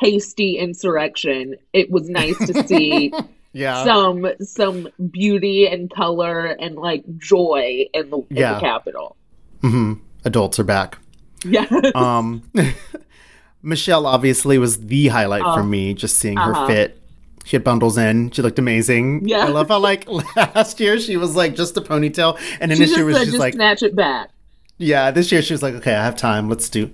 [0.00, 3.12] pasty insurrection, it was nice to see
[3.54, 3.84] Yeah.
[3.84, 8.54] some some beauty and color and like joy in the, in Yeah.
[8.54, 9.16] the Capitol.
[9.60, 10.98] hmm Adults are back.
[11.44, 12.42] Yeah, Um,
[13.62, 15.64] Michelle obviously was the highlight for Oh.
[15.64, 16.66] me, just seeing her Uh-huh.
[16.66, 16.98] fit.
[17.44, 18.30] She had bundles in.
[18.30, 19.26] She looked amazing.
[19.28, 19.44] Yeah.
[19.44, 22.84] I love how like last year she was like just a ponytail, and then she
[22.84, 24.30] this just year was said, just "Just like, snatch it back."
[24.78, 25.10] yeah.
[25.10, 26.48] This year she was like, okay, I have time.
[26.48, 26.92] Let's do.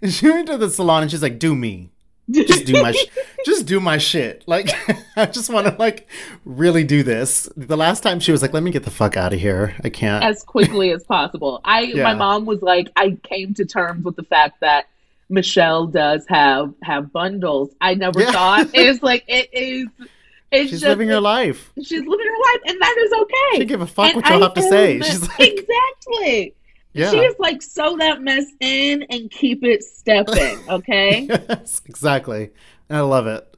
[0.00, 1.91] And she went to the salon and she's like, do me.
[2.30, 3.06] Just do my, sh-
[3.46, 4.44] just do my shit.
[4.46, 4.70] Like,
[5.16, 6.08] I just want to like
[6.44, 7.48] really do this.
[7.56, 9.74] The last time she was like, let me get the fuck out of here.
[9.84, 10.24] I can't.
[10.24, 11.60] as quickly as possible.
[11.64, 12.04] I Yeah.
[12.04, 14.86] my mom was like, I came to terms with the fact that
[15.28, 17.70] Michelle does have have bundles.
[17.80, 18.32] I never Yeah.
[18.32, 19.88] thought it's like it is.
[20.54, 21.72] It's She's just, living her life.
[21.78, 23.58] She's living her life, and that is okay.
[23.60, 25.00] She give a fuck And what y'all I have to say.
[25.00, 26.54] She's like, exactly.
[26.92, 27.10] Yeah.
[27.10, 30.58] She is like sew that mess in and keep it stepping.
[30.68, 31.26] Okay.
[31.28, 32.50] yes, exactly.
[32.88, 33.48] And I love it.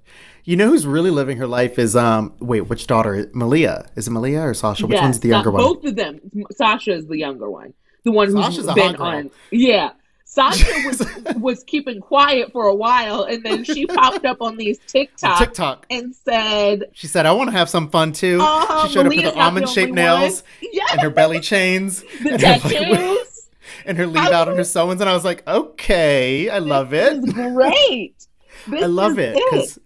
[0.45, 3.31] You know who's really living her life is um wait, which daughter?
[3.35, 3.89] Malia.
[3.97, 4.87] Is it Malia or Sasha?
[4.87, 5.63] Which Yes, one's the younger one?
[5.63, 6.21] Both of them.
[6.53, 7.73] Sasha is the younger one,
[8.05, 9.31] the one who's Sasha's a been on.
[9.51, 9.93] Yeah,
[10.35, 14.81] Sasha was was keeping quiet for a while, and then she popped up on these
[14.81, 15.87] TikToks TikTok.
[15.91, 18.39] and said, She said, I want to have some fun too.
[18.41, 20.43] "Oh, she uh-huh, showed Malia's up with her almond shaped nails.
[20.61, 23.19] Yes, and her belly chains the and, her, like,
[23.87, 25.01] and her leave out and her sewings.
[25.01, 27.23] And I was like, okay, I love it.
[27.33, 28.27] Great.
[28.67, 29.79] This I love it because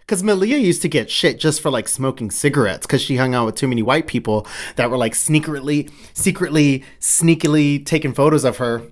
[0.00, 3.44] because Malia used to get shit just for like smoking cigarettes because she hung out
[3.44, 8.82] with too many white people that were like secretly, secretly, sneakily taking photos of her.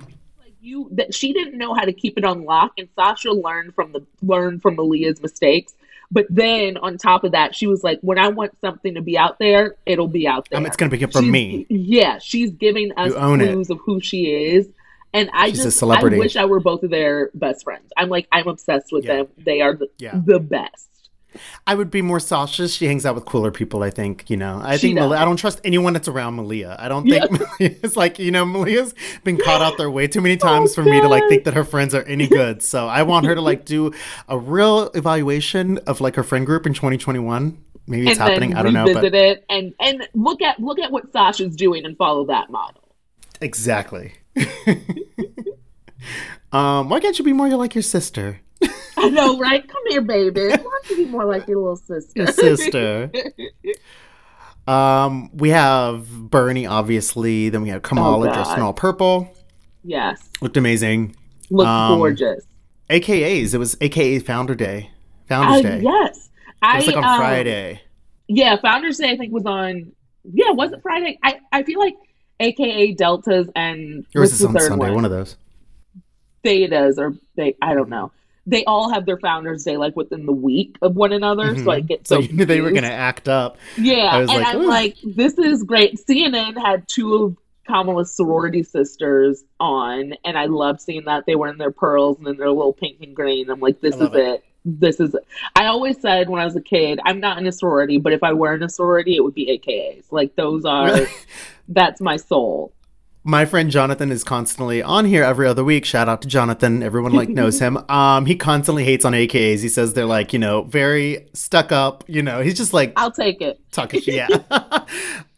[0.62, 3.92] You that she didn't know how to keep it on lock and Sasha learned from
[3.92, 5.74] the learned from Malia's mistakes.
[6.12, 9.16] But then on top of that, she was like, when I want something to be
[9.16, 10.58] out there, it'll be out there.
[10.58, 11.66] Um, it's gonna be good for She's- me.
[11.68, 13.52] Yeah, she's giving us own it.
[13.52, 14.68] clues of who she is.
[15.12, 16.16] And I She's a just celebrity.
[16.16, 17.92] I wish I were both of their best friends.
[17.96, 19.16] I'm like I'm obsessed with Yeah.
[19.16, 19.28] them.
[19.38, 20.20] They are the, Yeah.
[20.24, 20.88] the best.
[21.66, 22.68] I would be more Sasha.
[22.68, 23.82] She hangs out with cooler people.
[23.82, 24.60] I think you know.
[24.62, 25.18] I She think Malia.
[25.18, 26.76] I don't trust anyone that's around Malia.
[26.78, 27.24] I don't think
[27.58, 31.00] it's like you know Malia's been caught out there way too many times for me
[31.00, 32.62] to like think that her friends are any good.
[32.62, 33.92] So I want her to like do
[34.28, 37.62] a real evaluation of like her friend group in 2021.
[37.86, 38.54] Maybe it's and happening.
[38.54, 41.96] I don't know, but it and and look at look at what Sasha's doing and
[41.96, 42.82] follow that model.
[43.40, 44.14] exactly.
[46.52, 48.40] um, why can't you be more like your sister?
[48.96, 49.66] I know, right?
[49.66, 50.48] Come here, baby.
[50.48, 52.12] Why don't you be more like your little sister?
[52.16, 53.10] Your sister.
[54.66, 57.48] um, we have Bernie, obviously.
[57.48, 59.34] Then we have Kamala Oh, dressed in all purple.
[59.84, 60.20] yes.
[60.40, 61.16] Looked amazing.
[61.50, 62.44] Look Um, gorgeous.
[62.90, 63.54] AKAs.
[63.54, 64.90] It was AKA Founder Day.
[65.28, 65.80] Founders Uh, Day.
[65.82, 66.28] yes.
[66.48, 67.80] It I, was like on um, Friday.
[68.28, 69.92] Yeah, Founders Day I think was on.
[70.24, 71.18] Yeah, was it Friday?
[71.22, 71.94] I, I feel like
[72.40, 74.86] AKA Deltas and Or was this the on third Sunday?
[74.86, 74.94] one?
[74.96, 75.36] One of those.
[76.44, 78.12] Thetas or they I don't know.
[78.50, 81.70] They all have their Founders Day like within the week of one another, so mm-hmm.
[81.70, 83.58] I get So so, they were going to act up.
[83.76, 85.98] Yeah, and like, I'm "Ooh." like, this is great.
[86.06, 87.36] CNN had two of
[87.66, 92.26] Kamala's sorority sisters on, and I loved seeing that they were in their pearls and
[92.26, 93.50] in their little pink and green.
[93.50, 94.14] I'm like, this is it.
[94.14, 94.44] it.
[94.64, 95.16] This is.
[95.56, 98.22] I always said when I was a kid, I'm not in a sorority, but if
[98.22, 100.06] I were in a sorority, it would be AKAs.
[100.10, 101.06] Like those are.
[101.68, 102.72] That's my soul.
[103.22, 105.84] My friend Jonathan is constantly on here every other week.
[105.84, 106.82] Shout out to Jonathan.
[106.82, 107.76] Everyone like knows him.
[107.90, 109.60] Um, he constantly hates on AKAs.
[109.60, 112.04] He says they're like, you know, very stuck up.
[112.06, 113.60] You know, he's just like I'll take it.
[113.72, 114.00] talking.
[114.06, 114.28] Yeah,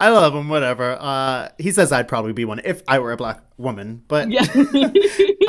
[0.01, 0.49] I love him.
[0.49, 0.97] Whatever.
[1.01, 4.03] Uh, he says I'd probably be one if I were a black woman.
[4.07, 4.47] But Yeah.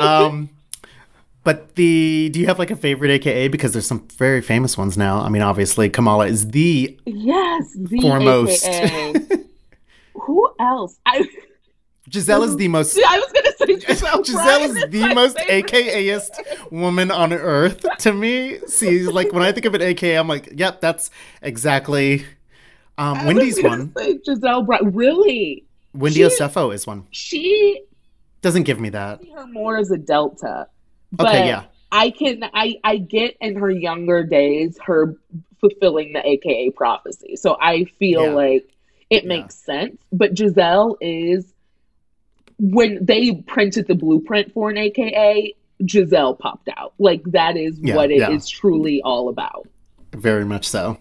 [0.00, 0.48] um,
[1.44, 3.48] but the do you have like a favorite AKA?
[3.48, 5.20] Because there's some very famous ones now.
[5.20, 7.76] I mean, obviously Kamala is the yes.
[7.76, 8.66] The foremost.
[10.14, 10.98] Who else?
[11.06, 11.28] I.
[12.14, 12.96] Giselle is the most.
[12.96, 14.24] Yeah, I was gonna say Giselle.
[14.24, 15.36] Giselle is the most.
[15.36, 18.58] AKAist woman on earth to me.
[18.66, 21.10] See, like when I think of an AKA, I'm like, yep, that's
[21.42, 22.24] exactly.
[22.98, 23.92] Um, Wendy's one.
[24.24, 24.64] Giselle.
[24.64, 25.64] Really?
[25.92, 27.06] Wendy she- Osefo is one.
[27.10, 27.82] She
[28.42, 29.20] Doesn't give me that.
[29.22, 30.68] see her more as a Delta.
[31.12, 31.64] But Okay, yeah.
[31.92, 35.16] I can I I get in her younger days her
[35.60, 37.36] fulfilling the AKA prophecy.
[37.36, 38.30] So I feel Yeah.
[38.34, 38.68] like
[39.10, 39.28] it Yeah.
[39.28, 39.96] makes sense.
[40.12, 41.53] But Giselle is
[42.58, 45.54] when they printed the blueprint for an AKA,
[45.88, 46.94] Giselle popped out.
[46.98, 48.58] Like that is Yeah, what it is yeah.
[48.60, 49.68] truly all about.
[50.12, 50.98] Very much so.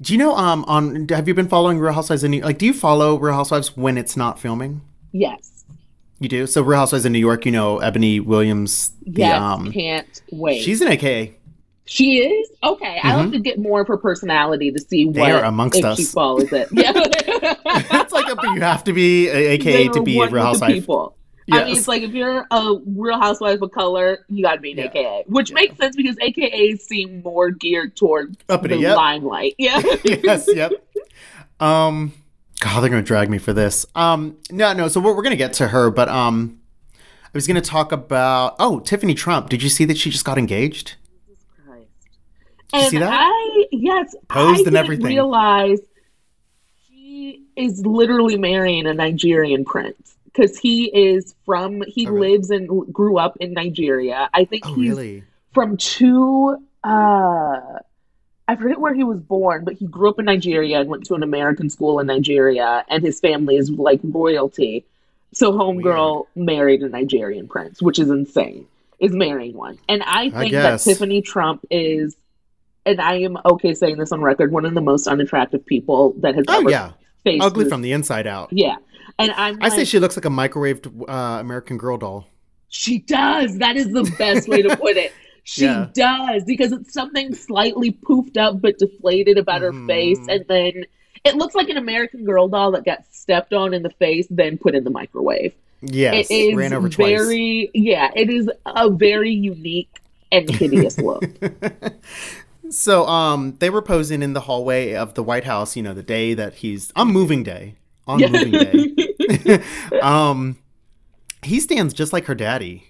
[0.00, 2.66] Do you know um on have you been following Real Housewives in New like do
[2.66, 4.80] you follow Real Housewives when it's not filming?
[5.12, 5.64] Yes.
[6.20, 6.46] You do?
[6.46, 9.40] So Real Housewives in New York, you know, Eboni Williams the Yes.
[9.42, 10.62] um can't wait.
[10.62, 11.34] she's an AKA.
[11.90, 13.00] She is okay.
[13.02, 16.02] I'll have to get more of her personality to see They what amongst if she
[16.02, 16.12] us.
[16.12, 16.68] follows it.
[16.72, 20.70] Yeah, it's like a, you have to be a AKA to be a Real Housewife.
[20.70, 21.16] People.
[21.50, 24.72] I mean, it's like if you're a Real Housewife of color, you got to be
[24.72, 24.84] an Yeah.
[24.88, 28.96] AKA, which makes sense because AKAs seem more geared toward Uppity, the yep.
[28.98, 29.54] limelight.
[29.56, 30.72] Yeah, yes, yep.
[31.58, 32.12] Um,
[32.60, 33.86] God, they're gonna drag me for this.
[33.94, 34.88] Um, no, no.
[34.88, 36.60] So we're, we're gonna get to her, but um,
[36.94, 39.48] I was gonna talk about oh Tiffany Trump.
[39.48, 40.96] Did you see that she just got engaged?
[42.72, 43.10] And see that?
[43.12, 45.06] I yes, Posed I and didn't everything.
[45.06, 45.80] realize
[46.88, 52.30] she is literally marrying a Nigerian prince because he is from he Oh, really?
[52.32, 54.28] lives and grew up in Nigeria.
[54.32, 55.24] I think Oh, he's really?
[55.52, 57.60] from two uh
[58.50, 61.14] I forget where he was born, but he grew up in Nigeria and went to
[61.14, 64.86] an American school in Nigeria and his family is like royalty.
[65.34, 68.66] So homegirl married a Nigerian prince, which is insane.
[69.00, 69.78] Is marrying one.
[69.88, 70.80] And I think that.
[70.80, 72.16] Tiffany Trump is
[72.88, 76.34] and I am okay saying this on record, one of the most unattractive people that
[76.34, 76.92] has Oh ever yeah,
[77.24, 78.48] faced ugly this- from the inside out.
[78.52, 78.76] Yeah.
[79.18, 82.26] And I'm I say she looks like a microwaved uh, American Girl doll.
[82.68, 83.58] She does.
[83.58, 85.12] That is the best way to put it.
[85.44, 85.86] She Yeah.
[85.94, 89.86] does because it's something slightly poofed up but deflated about her Mhm.
[89.86, 90.84] face, and then
[91.24, 94.58] it looks like an American Girl doll that got stepped on in the face, then
[94.58, 95.54] put in the microwave.
[95.80, 97.08] Yes, it is ran over twice.
[97.18, 99.88] very, yeah, it is a very unique
[100.30, 101.24] and hideous look.
[102.70, 105.76] So, um, they were posing in the hallway of the White House.
[105.76, 107.74] You know, the day that he's on moving day.
[108.06, 109.62] On moving day.
[110.02, 110.58] um,
[111.42, 112.84] he stands just like her daddy.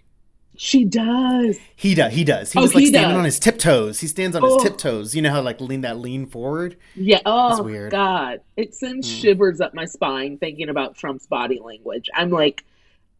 [0.57, 1.59] she does.
[1.77, 2.13] He does.
[2.13, 2.53] He does.
[2.53, 3.19] He Oh, was like he standing does.
[3.19, 4.01] on his tiptoes.
[4.01, 4.55] He stands on Oh.
[4.55, 5.15] his tiptoes.
[5.15, 6.77] You know how like lean that lean forward.
[6.97, 7.21] Yeah.
[7.27, 7.93] Oh weird.
[7.93, 9.21] God, it sends Mm.
[9.21, 12.09] shivers up my spine thinking about Trump's body language.
[12.15, 12.65] I'm like,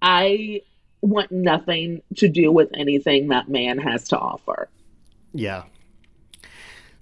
[0.03, 0.63] I
[1.01, 4.69] want nothing to do with anything that man has to offer.
[5.33, 5.65] Yeah.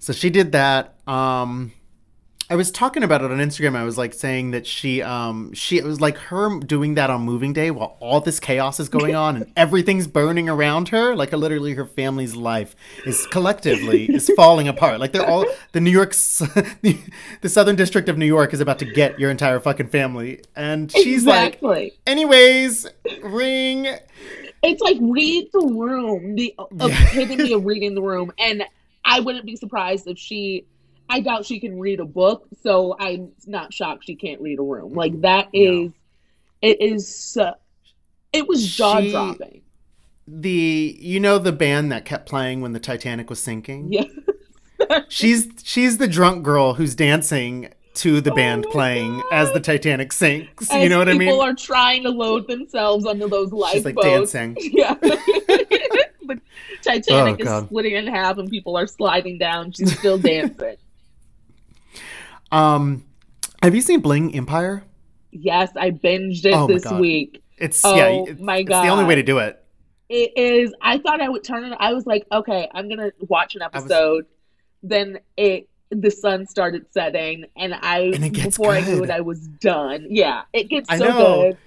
[0.07, 0.95] So she did that.
[1.09, 1.73] Um
[2.49, 3.75] I was talking about it on Instagram.
[3.75, 7.23] I was like saying that she um she it was like her doing that on
[7.23, 11.17] moving day while all this chaos is going on and everything's burning around her.
[11.17, 15.01] Like literally her family's life is collectively is falling apart.
[15.01, 16.97] Like they're all the New York's the,
[17.41, 20.41] the Southern District of New York is about to get your entire fucking family.
[20.55, 21.61] And she's like
[22.07, 22.87] anyways,
[23.25, 23.89] ring
[24.63, 28.65] it's like read the room, the epitome of reading the room, and
[29.07, 30.67] I wouldn't be surprised if she.
[31.09, 34.63] I doubt she can read a book, so I'm not shocked she can't read a
[34.63, 34.93] room.
[34.93, 35.93] Like that is, no.
[36.63, 37.53] it is, Uh,
[38.33, 39.63] it was jaw dropping.
[40.27, 43.93] the you know the band that kept playing when the Titanic was sinking.
[43.93, 44.03] Yeah.
[45.09, 49.25] She's she's the drunk girl who's dancing to the band Oh playing God.
[49.33, 50.71] as the Titanic sinks.
[50.71, 51.21] As you know what I mean?
[51.29, 53.75] People are trying to load themselves onto those lifeboats.
[53.75, 54.57] She's like dancing.
[54.61, 54.95] Yeah.
[56.87, 57.63] Titanic Oh, God.
[57.65, 59.73] is splitting in half and people are sliding down.
[59.73, 60.77] She's still dancing.
[62.53, 63.05] Um,
[63.63, 64.85] have you seen Bling Empire?
[65.33, 67.43] yes, I binged it Oh this week.
[67.59, 69.63] It's Oh, yeah, it- my it's the only way to do it.
[70.09, 70.73] It is.
[70.81, 71.77] I thought I would turn it.
[71.81, 74.27] I was like, okay, I'm gonna watch an was- episode.
[74.83, 79.41] Then it, the sun started setting, and I And before I knew it, I was
[79.41, 80.07] done.
[80.09, 81.43] Yeah, it gets I so know.
[81.43, 81.59] good.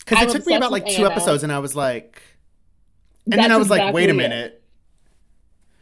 [0.00, 1.10] Because it took me about like two Anna.
[1.10, 2.20] episodes, and I was like,
[3.24, 4.52] and then I was like, wait a minute.
[4.52, 4.57] it.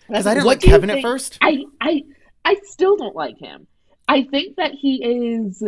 [0.09, 1.39] Because I didn't like Kevin at first.
[1.41, 2.05] I, I,
[2.45, 3.67] I still don't like him.
[4.09, 5.63] I think that he is.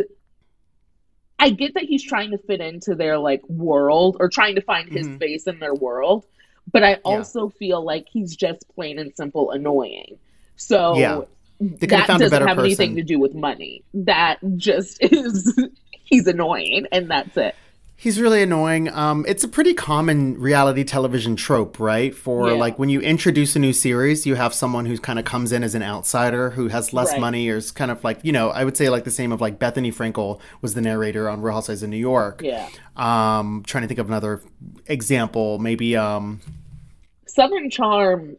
[1.37, 4.89] I get that he's trying to fit into their like world or trying to find
[4.89, 5.15] his Mhm.
[5.15, 6.25] space in their world,
[6.71, 10.17] but I also feel like he's just plain and simple annoying.
[10.57, 11.21] So Yeah.
[11.61, 13.83] That doesn't have anything to do with money.
[13.93, 15.53] That just is
[15.91, 17.55] he's annoying, and that's it.
[18.01, 18.87] He's really annoying.
[18.93, 22.15] Um, it's a pretty common reality television trope, right?
[22.15, 22.53] For Yeah.
[22.53, 25.63] like when you introduce a new series, you have someone who kind of comes in
[25.65, 27.19] as an outsider who has less Right.
[27.19, 29.41] money or is kind of like, you know, I would say like the same of
[29.41, 32.41] like Bethenny Frankel was the narrator on Real Housewives of New York.
[32.41, 32.69] Yeah.
[32.95, 34.41] Um, trying to think of another
[34.87, 36.39] example, maybe um,
[37.27, 38.37] Southern Charm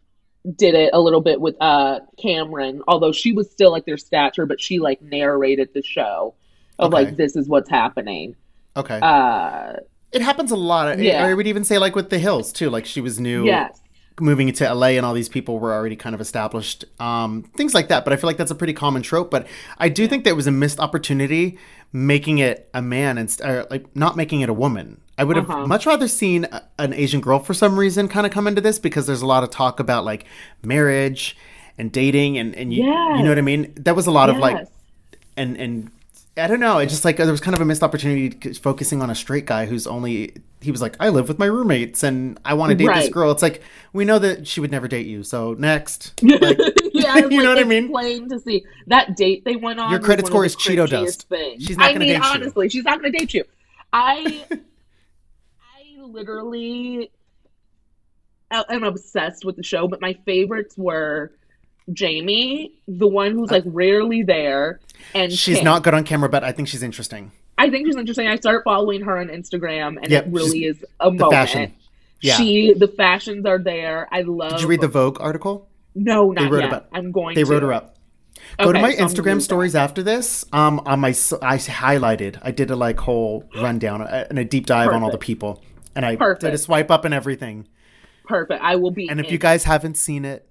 [0.57, 4.47] did it a little bit with uh Cameran, although she was still like their stature,
[4.47, 6.33] but she like narrated the show
[6.79, 7.05] of Okay.
[7.05, 8.35] like this is what's happening.
[8.77, 8.99] Okay.
[9.03, 9.75] Uh
[10.13, 10.99] it happens a lot.
[10.99, 11.25] yeah.
[11.25, 12.69] I would even say like with The Hills too.
[12.69, 13.45] Like she was new.
[13.47, 13.81] yes.
[14.21, 17.89] moving into LA and all these people were already kind of established, um, things like
[17.89, 18.05] that.
[18.05, 19.31] But I feel like that's a pretty common trope.
[19.31, 19.47] But
[19.79, 21.59] I do think there was a missed opportunity
[21.93, 25.01] making it a man and or like not making it a woman.
[25.17, 25.67] I would have Uh-huh.
[25.67, 28.79] much rather seen a- an Asian girl for some reason kind of come into this
[28.79, 30.25] because there's a lot of talk about like
[30.63, 31.37] marriage
[31.79, 33.73] and dating and and you, you know what I mean.
[33.77, 34.67] That was a lot of like
[35.37, 35.91] and and
[36.37, 36.79] I don't know.
[36.79, 39.67] It's just like there was kind of a missed opportunity focusing on a straight guy
[39.67, 42.93] who's only he was like I live with my roommates and I want to date
[42.95, 43.31] this girl.
[43.33, 43.63] It's like
[43.93, 45.23] we know that she would never date you.
[45.25, 46.59] So next, like,
[46.93, 47.89] yeah, you know what I mean?
[47.89, 49.91] plain to see that date they went on.
[49.91, 51.29] Your credit score is Cheeto dust.
[51.29, 51.65] things.
[51.65, 52.23] She's not I mean, date you.
[52.23, 53.45] honestly, she's not going to date you.
[53.93, 57.11] I, I literally
[58.51, 61.33] am obsessed with the show, but my favorites were
[61.99, 64.81] Jaime, the one who's like rarely there,
[65.15, 65.65] and she's Kim.
[65.65, 67.33] not good on camera, but I think she's interesting.
[67.59, 68.27] I think she's interesting.
[68.27, 71.33] I start following her on Instagram, and Yep, it really is a The moment.
[71.33, 71.75] fashion.
[72.23, 72.37] Yeah.
[72.37, 74.09] She, the fashions are there.
[74.13, 74.53] I love.
[74.53, 75.69] Did you read the Vogue article?
[75.95, 76.69] No, not wrote yet.
[76.69, 77.35] about- I'm going.
[77.35, 77.51] They to.
[77.51, 77.97] wrote her up.
[78.59, 79.41] Go to my so Instagram read that.
[79.43, 80.45] stories after this.
[80.53, 82.39] Um, on my I highlighted.
[82.43, 85.63] I did a like whole rundown uh, and a deep dive on all the people,
[85.95, 87.67] and I did a swipe up and everything.
[88.27, 88.63] Perfect.
[88.63, 89.09] I will be.
[89.09, 90.49] And if you guys haven't seen it,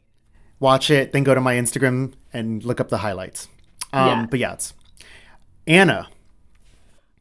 [0.59, 1.11] watch it.
[1.11, 3.47] Then go to my Instagram and look up the highlights.
[3.93, 4.25] Um, Yeah.
[4.29, 4.73] But yeah, it's
[5.67, 6.07] Anna.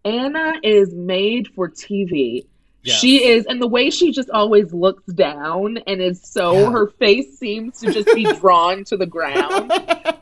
[0.04, 2.46] Anna is made for TV.
[2.84, 3.00] Yes.
[3.00, 6.70] She is, and the way she just always looks down and is so, Yeah.
[6.70, 9.72] her face seems to just be drawn to the ground.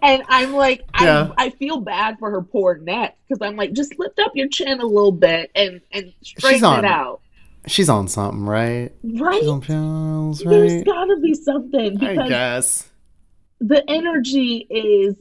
[0.03, 1.33] And I'm like, Yeah.
[1.37, 4.49] I, I feel bad for her poor neck because I'm like, just lift up your
[4.49, 7.21] chin a little bit and and straighten it out.
[7.69, 8.91] She's on something, right?
[9.05, 9.41] Right?
[9.41, 10.85] She's on pills, There's right?
[10.87, 12.89] got to be something I guess.
[13.61, 15.17] The energy is,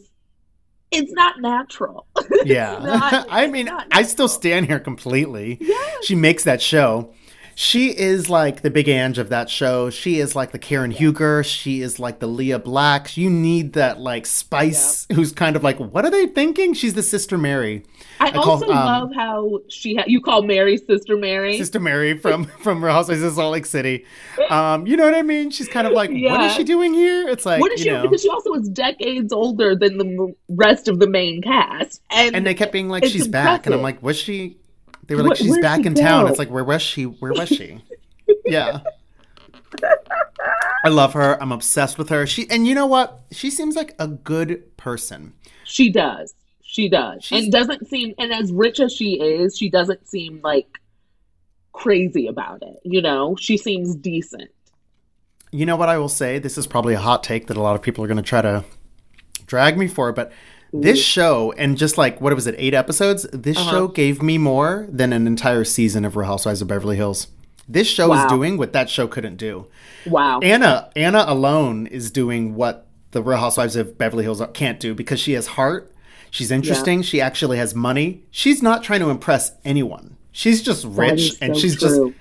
[0.91, 2.07] it's not natural.
[2.45, 2.79] Yeah.
[2.83, 5.57] not- I mean, I still stand here completely.
[5.59, 6.05] Yes.
[6.05, 7.13] She makes that show.
[7.57, 9.89] She is like the Big Ang of that show.
[9.89, 11.41] She is like the Karen Huger.
[11.43, 13.15] She is like the Leah Black.
[13.15, 16.73] You need that like spice who's kind of like, what are they thinking?
[16.73, 17.83] She's the Sister Mary.
[18.19, 21.57] I, call, also um, love how she ha- you call Mary Sister Mary.
[21.57, 24.05] Sister Mary from from Real Housewives of Salt Lake City.
[24.49, 25.49] Um, you know what I mean?
[25.51, 26.45] She's kind of like, what Yeah.
[26.45, 27.27] is she doing here?
[27.27, 27.91] It's like, what is you she?
[27.91, 28.03] know.
[28.03, 32.45] Because she also is decades older than the rest of the main cast, and, and
[32.45, 34.57] they kept being like, It's she's back, and I'm like, was she?
[35.07, 36.27] They were like, Where- she's back she in town.
[36.27, 37.03] It's like, where was she?
[37.03, 37.81] Where was she?
[38.45, 38.79] yeah.
[40.83, 41.41] I love her.
[41.41, 42.25] I'm obsessed with her.
[42.27, 43.21] She and you know what?
[43.31, 45.33] She seems like a good person.
[45.65, 46.33] she does,
[46.75, 48.13] she does, She's- and doesn't seem.
[48.17, 50.67] And as rich as she is, she doesn't seem like
[51.71, 52.79] crazy about it.
[52.83, 54.49] You know, she seems decent.
[55.51, 56.37] You know what I will say?
[56.39, 58.41] This is probably a hot take that a lot of people are going to try
[58.41, 58.65] to
[59.47, 60.31] drag me for, but
[60.73, 63.23] this show and just like what was it, eight episodes?
[63.31, 63.71] This Uh-huh.
[63.71, 67.27] show gave me more than an entire season of Real Housewives of Beverly Hills.
[67.69, 68.25] This show Wow.
[68.25, 69.67] is doing what that show couldn't do.
[70.05, 70.39] Wow.
[70.43, 75.19] Anna Anna alone is doing what the Real Housewives of Beverly Hills can't do because
[75.21, 75.89] she has heart.
[76.35, 77.01] She's interesting.
[77.01, 78.23] She actually has money.
[78.29, 80.17] She's not trying to impress anyone.
[80.33, 82.09] She's just rich is and she's true.
[82.09, 82.19] just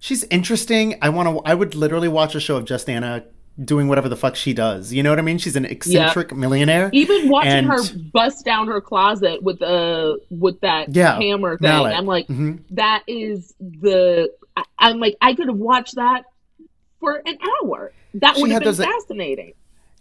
[0.00, 0.98] she's interesting.
[1.00, 1.40] I want to.
[1.50, 3.24] I would literally watch a show of just Anna
[3.64, 4.92] doing whatever the fuck she does.
[4.92, 5.38] You know what I mean?
[5.38, 6.90] She's an eccentric millionaire.
[6.92, 7.80] Even watching And- her
[8.12, 11.94] bust down her closet with the with that Yeah, hammer thing, mallet.
[11.96, 12.60] I'm like, Mhm.
[12.72, 14.30] that is the.
[14.58, 16.24] I, I'm like, I could have watched that
[17.00, 17.92] for an hour.
[18.14, 19.54] That would have been those- fascinating.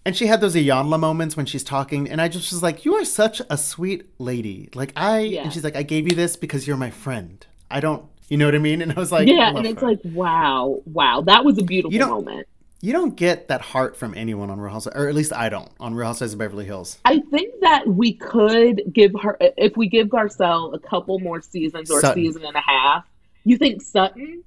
[0.08, 2.95] And she had those Iyanla moments when she's talking, and I just was like, "You
[2.95, 5.43] are such a sweet lady." Like I, Yeah.
[5.43, 7.45] and she's like, "I gave you this because you're my friend.
[7.70, 9.88] I don't, you know what I mean?" And I was like, yeah, and it's her.
[9.88, 12.47] like, wow, wow, that was a beautiful You don't- moment.
[12.80, 15.70] you don't get that heart from anyone on Real Housewives, or at least I don't
[15.78, 16.99] on Real Housewives of Beverly Hills.
[17.03, 21.91] I think that we could give her if we give Garcelle a couple more seasons
[21.91, 22.24] or a Sutton.
[22.24, 23.03] season and a half.
[23.43, 24.41] You think Sutton?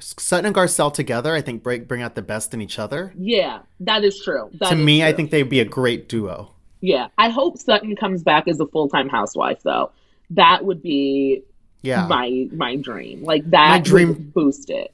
[0.00, 3.12] Sutton and Garcelle together, I think, break bring out the best in each other.
[3.16, 4.50] Yeah, that is true.
[4.60, 6.52] That to is me, I think they'd be a great duo.
[6.80, 9.90] Yeah, I hope Sutton comes back as a full time housewife though.
[10.30, 11.42] That would be
[11.82, 13.24] Yeah, my my dream.
[13.24, 14.92] Like that My dream- would boost it.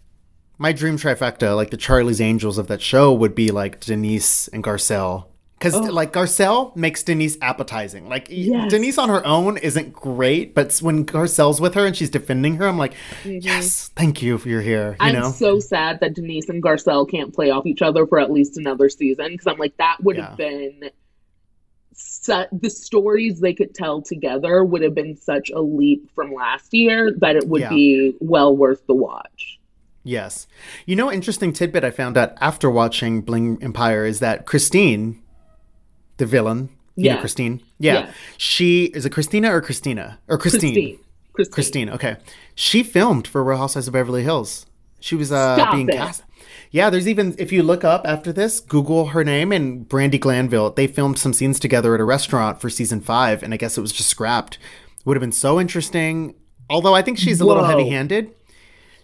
[0.58, 4.62] my dream trifecta, like the Charlie's Angels of that show, would be like Denise and
[4.64, 5.26] Garcelle.
[5.64, 5.92] Because Oh.
[5.92, 8.08] like Garcelle makes Denise appetizing.
[8.08, 8.70] Like Yes.
[8.70, 12.66] Denise on her own isn't great, but when Garcelle's with her and she's defending her,
[12.66, 12.92] I'm like,
[13.22, 13.38] mm-hmm.
[13.40, 14.90] yes, thank you for you're here.
[15.00, 18.18] You I'm know, so sad that Denise and Garcelle can't play off each other for
[18.20, 20.90] at least another season because I'm like that would have been
[21.94, 26.74] su- the stories they could tell together would have been such a leap from last
[26.74, 27.68] year that it would Yeah.
[27.70, 29.58] be well worth the watch.
[30.06, 30.46] yes.
[30.84, 35.20] You know, interesting tidbit I found out after watching Bling Empire is that Christine,
[36.18, 37.20] the villain, you know Yeah.
[37.20, 38.10] Christine, yeah, Yeah.
[38.38, 40.60] she is it Christina or Christina or Christine?
[40.74, 40.98] Christine.
[41.34, 41.52] Christine.
[41.52, 42.16] Christine, okay.
[42.54, 44.66] She filmed for Real Housewives of Beverly Hills.
[45.00, 45.96] She was uh, Stop being it.
[45.96, 46.22] cast.
[46.70, 50.70] Yeah, there's even if you look up after this, Google her name and Brandi Glanville.
[50.70, 53.80] They filmed some scenes together at a restaurant for season five, and I guess it
[53.80, 54.58] was just scrapped.
[55.04, 56.34] Would have been so interesting.
[56.70, 57.70] Although I think she's a little Whoa.
[57.70, 58.30] heavy-handed.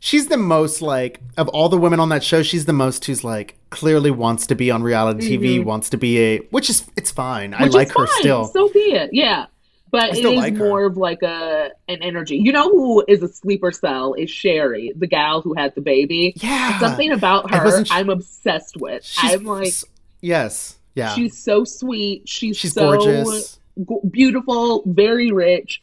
[0.02, 2.42] She's the most like of all the women on that show.
[2.42, 6.18] She's the most who's like clearly wants to be on reality TV, wants to be
[6.18, 7.52] a which is it's fine.
[7.54, 7.74] I Mm-hmm.
[7.74, 8.20] Like is her fine.
[8.20, 8.44] still.
[8.46, 9.10] So be it.
[9.12, 9.46] Yeah.
[9.92, 12.36] But it is like more of like a an energy.
[12.36, 16.32] You know who is a sleeper cell is Cherie, the gal who had the baby.
[16.36, 16.78] Yeah.
[16.78, 19.04] Something about her I'm obsessed with.
[19.18, 19.74] I'm like
[20.22, 21.12] yes, yeah.
[21.14, 22.28] she's so sweet.
[22.28, 23.58] She's, She's so gorgeous.
[23.78, 25.82] g- beautiful, very rich,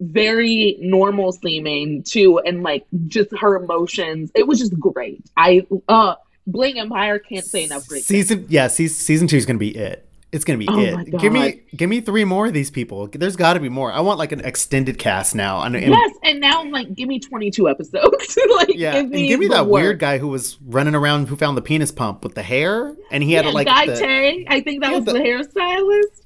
[0.00, 4.30] very normal seeming too, and like just her emotions.
[4.34, 5.24] It was just great.
[5.36, 6.14] I uh
[6.46, 8.04] Bling Empire can't say enough great.
[8.04, 8.28] things.
[8.28, 10.02] Season yeah, se- season two is gonna be it.
[10.32, 11.16] It's gonna be Oh it.
[11.18, 13.06] Give me give me three more of these people.
[13.10, 13.90] There's got to be more.
[13.92, 15.62] I want like an extended cast now.
[15.62, 18.36] And, and- Yes, and now I'm like, give me 22 episodes.
[18.56, 19.82] like, yeah, give and me, give me that work.
[19.82, 23.22] weird guy who was running around who found the penis pump with the hair, and
[23.22, 24.44] he had Yeah, like Guy the, Tang.
[24.48, 26.22] I think that was the- the, hairstylist.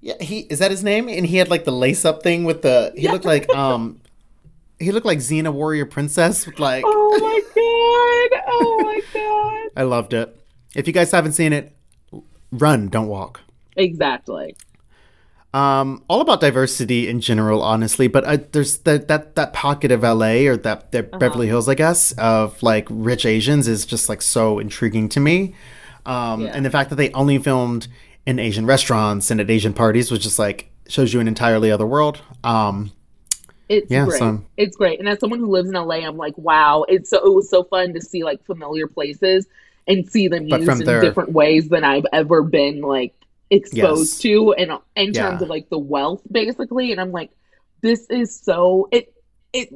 [0.00, 2.62] Yeah he is that his name, and he had like the lace up thing with
[2.62, 4.00] the he looked like um
[4.78, 8.42] he looked like Xena Warrior Princess with like Oh my god!
[8.48, 9.70] Oh my god!
[9.80, 10.38] I loved it.
[10.74, 11.74] If you guys haven't seen it,
[12.52, 13.40] run, don't walk.
[13.76, 14.54] Exactly.
[15.54, 18.08] um, all about diversity in general, honestly.
[18.08, 21.18] But I, there's that that that pocket of LA or that, that Uh-huh.
[21.18, 25.54] Beverly Hills, I guess, of like rich Asians is just like so intriguing to me.
[26.04, 26.52] Um, Yeah.
[26.54, 27.88] And the fact that they only filmed
[28.26, 31.86] in Asian restaurants and at Asian parties was just like shows you an entirely other
[31.86, 32.20] world.
[32.44, 32.92] Um,
[33.68, 34.18] It's Yeah, great.
[34.20, 35.00] so- It's great.
[35.00, 37.64] And as someone who lives in LA, I'm like, wow, it's so it was so
[37.64, 39.46] fun to see like familiar places
[39.88, 43.14] and see them But used in their- different ways than I've ever been like
[43.50, 44.18] exposed Yes.
[44.22, 45.30] to and in Yeah.
[45.30, 46.92] terms of like the wealth basically.
[46.92, 47.30] And I'm like,
[47.80, 49.12] this is so it
[49.52, 49.68] it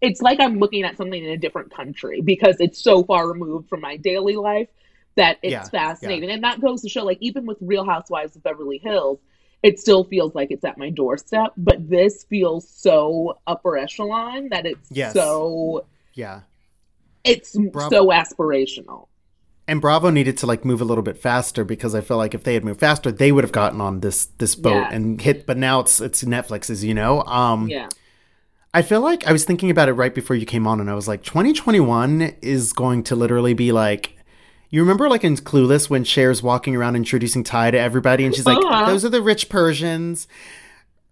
[0.00, 3.68] it's like I'm looking at something in a different country because it's so far removed
[3.68, 4.68] from my daily life
[5.16, 6.30] that it's Yeah, fascinating.
[6.30, 9.18] And that goes to show like even with Real Housewives of Beverly Hills,
[9.62, 14.66] it still feels like it's at my doorstep, but this feels so upper echelon that
[14.66, 15.12] it's Yes.
[15.12, 16.40] so yeah.
[17.24, 17.88] it's Bravo.
[17.90, 19.06] so aspirational.
[19.68, 22.42] And Bravo needed to like move a little bit faster because I feel like if
[22.42, 24.90] they had moved faster, they would have gotten on this this boat Yeah.
[24.92, 25.46] and hit.
[25.46, 27.22] But now it's it's Netflix's, you know.
[27.24, 27.88] Um, Yeah.
[28.74, 30.94] I feel like I was thinking about it right before you came on, and I
[30.94, 34.16] was like, 2021 is going to literally be like.
[34.72, 38.46] You remember, like in Clueless, when Cher's walking around introducing Ty to everybody, and she's
[38.46, 38.86] like, Uh-huh.
[38.86, 40.26] "Those are the rich Persians,"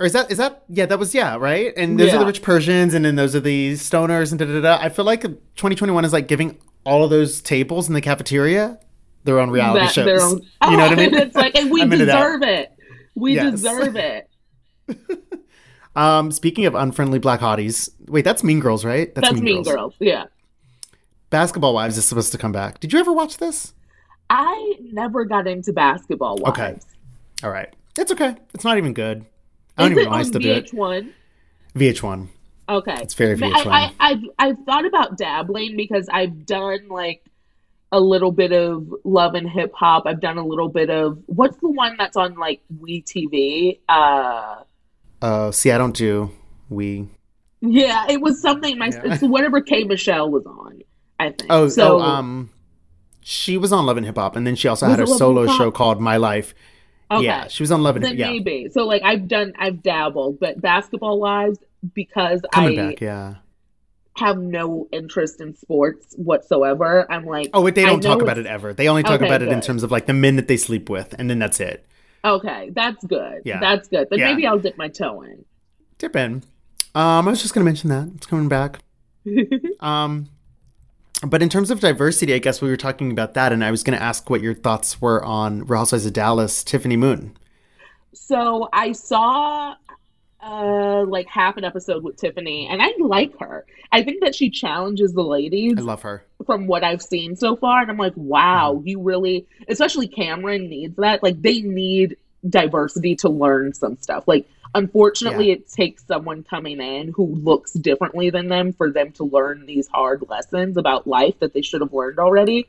[0.00, 1.72] or is that is that yeah, that was yeah, right?
[1.76, 4.60] And those are the rich Persians, and then those are the stoners, and da da
[4.62, 4.78] da.
[4.82, 8.80] I feel like 2021 is like giving all of those tables in the cafeteria
[9.24, 10.04] their own reality That shows.
[10.06, 10.40] their own-
[10.70, 11.14] you know what I mean?
[11.14, 12.72] it's like, and we deserve it.
[13.14, 13.50] We Yes.
[13.60, 14.30] deserve it.
[15.96, 19.14] Um, speaking of unfriendly black hotties, wait, that's Mean Girls, right?
[19.14, 19.92] That's, Mean Girls.
[19.98, 20.24] Yeah.
[21.30, 22.80] Basketball Wives is supposed to come back.
[22.80, 23.72] Did you ever watch this?
[24.28, 26.58] I never got into basketball wives.
[26.58, 26.78] Okay.
[27.42, 28.36] All right, it's okay.
[28.54, 29.24] It's not even good.
[29.78, 30.70] I Is don't even it know I on still do it.
[30.72, 31.12] VH1?
[31.74, 32.28] VH1.
[32.68, 32.96] Okay.
[33.00, 33.66] It's very I, VH1.
[33.66, 37.24] I, I've I've thought about dabbling because I've done like
[37.92, 40.04] a little bit of love and hip hop.
[40.06, 43.80] I've done a little bit of what's the one that's on like We TV?
[43.88, 44.62] Uh
[45.22, 46.30] Uh, see, I don't do
[46.68, 47.08] we.
[47.60, 49.14] yeah, it was something my Yeah.
[49.14, 50.79] it's whatever K Michelle was on,
[51.20, 51.46] I think.
[51.50, 52.50] Oh, so oh, um,
[53.20, 55.70] she was on Love and Hip Hop, and then she also had a solo show
[55.70, 56.54] called My Life.
[57.10, 57.24] okay.
[57.24, 58.68] Yeah, she was on Love and then yeah, maybe.
[58.72, 61.56] So like I've done I've dabbled, but basketball wise,
[61.94, 63.00] because coming I back.
[63.00, 63.34] Yeah.
[64.16, 68.46] have no interest in sports whatsoever, I'm like Oh, wait, they don't talk about it
[68.46, 68.72] ever.
[68.72, 70.88] They only talk Okay, about it in terms of like the men that they sleep
[70.88, 71.86] with, and then that's it.
[72.24, 73.42] Okay, that's good.
[73.44, 73.60] Yeah.
[73.60, 74.08] That's good.
[74.10, 74.30] Then Yeah.
[74.30, 75.44] maybe I'll dip my toe in.
[75.98, 76.42] Dip in.
[76.94, 78.78] Um, I was just gonna mention that it's coming back.
[79.80, 80.28] Um,
[81.26, 83.82] but in terms of diversity, I guess we were talking about that, and I was
[83.82, 87.36] gonna ask what your thoughts were on Real Housewives of Dallas, Tiffany Moon.
[88.12, 89.74] So I saw
[90.42, 93.66] uh like half an episode with Tiffany and I like her.
[93.92, 96.24] I think that she challenges the ladies I love her.
[96.46, 98.88] from what I've seen so far and I'm like, wow, Mm-hmm.
[98.88, 101.22] you really especially Kameron needs that.
[101.22, 102.16] Like they need
[102.48, 104.24] diversity to learn some stuff.
[104.26, 109.24] Like unfortunately it takes someone coming in who looks differently than them for them to
[109.24, 112.66] learn these hard lessons about life that they should have learned already.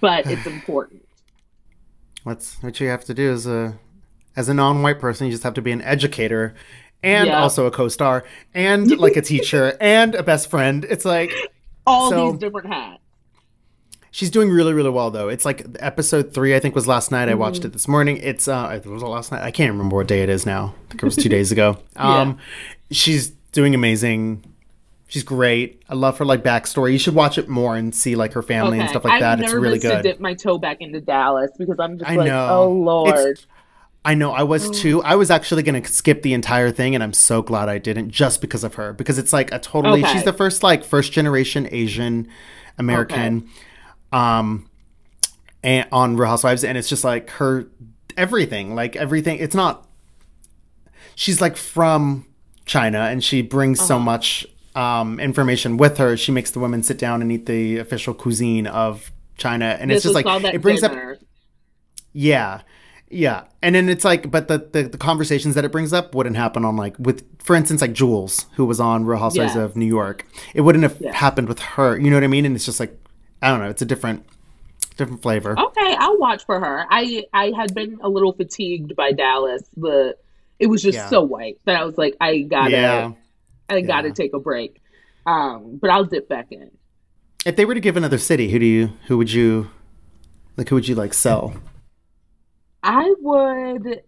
[0.00, 1.06] But it's important.
[2.22, 3.78] What's what you have to do as a
[4.36, 6.54] as a non-white person, you just have to be an educator
[7.02, 7.42] and Yeah.
[7.42, 8.24] also a co-star
[8.54, 10.84] and like a teacher and a best friend.
[10.88, 11.32] It's like
[11.86, 13.00] All So- these different hats.
[14.16, 15.28] She's doing really really well though.
[15.28, 17.28] It's like episode 3 I think was last night.
[17.28, 17.66] I watched Mm-hmm.
[17.66, 18.16] it this morning.
[18.18, 19.42] It's uh it was last night.
[19.42, 20.74] I can't remember what day it is now.
[20.86, 21.78] I think it was 2 days ago.
[21.96, 22.38] Um
[22.92, 24.44] she's doing amazing.
[25.08, 25.82] She's great.
[25.88, 26.92] I love her like backstory.
[26.92, 29.40] You should watch it more and see like her family and stuff like I'm that.
[29.40, 30.02] It's really to good.
[30.02, 32.48] dip my toe back into Dallas because I'm just I like, know.
[32.50, 33.08] oh lord.
[33.14, 33.46] It's-
[34.06, 35.02] I know I was too.
[35.02, 38.10] I was actually going to skip the entire thing and I'm so glad I didn't
[38.10, 40.12] just because of her because it's like a totally Okay.
[40.12, 42.28] she's the first like first generation Asian
[42.76, 43.48] American
[44.14, 44.68] um
[45.62, 47.66] and on Real Housewives and it's just like her
[48.16, 49.86] everything like everything it's not
[51.14, 52.26] she's like from
[52.64, 54.04] China and she brings so Uh-huh.
[54.04, 58.14] much um information with her she makes the women sit down and eat the official
[58.14, 60.92] cuisine of China and this it's just like it brings up
[62.12, 62.60] yeah.
[63.10, 63.44] Yeah.
[63.62, 66.64] And then it's like, but the, the, the conversations that it brings up wouldn't happen
[66.64, 69.62] on like, with, for instance, like Jules, who was on Real Housewives Yeah.
[69.62, 70.24] of New York.
[70.54, 71.12] It wouldn't have Yeah.
[71.12, 71.96] happened with her.
[71.98, 72.44] You know what I mean?
[72.44, 72.96] And it's just like,
[73.44, 73.68] I don't know.
[73.68, 74.24] It's a different,
[74.96, 75.58] different flavor.
[75.58, 76.86] Okay, I'll watch for her.
[76.90, 79.62] I I had been a little fatigued by Dallas.
[79.76, 80.20] but
[80.58, 81.08] it was just Yeah.
[81.08, 83.12] so white that I was like, I gotta, yeah.
[83.68, 84.14] I gotta Yeah.
[84.14, 84.80] take a break.
[85.26, 86.70] Um, but I'll dip back in.
[87.44, 89.68] If they were to give another city, who do you, who would you,
[90.56, 91.54] like, who would you like sell?
[92.82, 94.02] I would.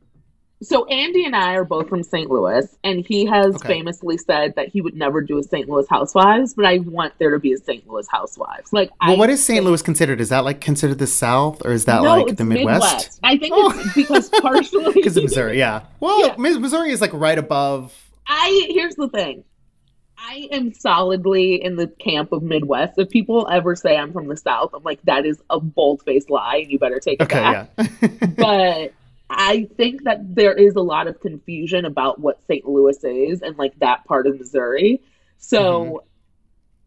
[0.62, 2.30] So Andy and I are both from St.
[2.30, 3.68] Louis, and he has Okay.
[3.68, 5.68] famously said that he would never do a St.
[5.68, 7.86] Louis Housewives, but I want there to be a St.
[7.86, 8.72] Louis Housewives.
[8.72, 9.62] Like, Well, I what is St.
[9.62, 10.18] Louis considered?
[10.18, 13.20] Is that like considered the South or is that no, like the Midwest?
[13.22, 13.70] I think Oh.
[13.78, 15.82] it's because partially Because of Missouri, yeah.
[16.00, 16.34] Well, Yeah.
[16.38, 17.94] Missouri is like right above.
[18.26, 19.44] I here's the thing.
[20.18, 22.94] I am solidly in the camp of Midwest.
[22.98, 26.30] If people ever say I'm from the South, I'm like, that is a bold faced
[26.30, 27.70] lie, and you better take it Okay, back.
[27.78, 28.08] yeah.
[28.38, 28.92] but
[29.28, 32.64] I think that there is a lot of confusion about what St.
[32.66, 35.00] Louis is and like that part of Missouri.
[35.38, 36.02] So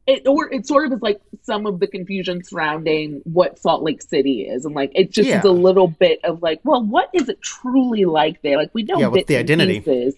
[0.08, 0.14] Mm-hmm.
[0.16, 4.02] it or it sort of is like some of the confusion surrounding what Salt Lake
[4.02, 7.30] City is, and like it just is a little bit of like, well, what is
[7.30, 8.58] it truly like there?
[8.58, 9.80] Like we know Yeah, what's the identity?
[9.82, 10.16] pieces.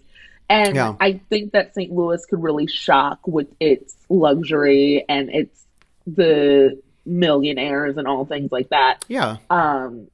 [0.50, 0.96] And Yeah.
[1.00, 1.92] I think that St.
[1.92, 5.66] Louis could really shock with its luxury and its
[6.08, 9.38] the millionaires and all things like that yeah.
[9.50, 10.08] um,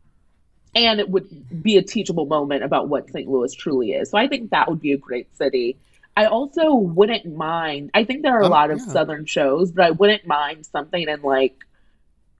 [0.78, 1.28] and it would
[1.64, 3.28] be a teachable moment about what St.
[3.28, 4.10] Louis truly is.
[4.12, 5.78] So I think that would be a great city.
[6.16, 7.92] I also wouldn't mind.
[7.94, 8.86] I think there are a Oh, lot of yeah.
[8.86, 11.56] southern shows, but I wouldn't mind something in like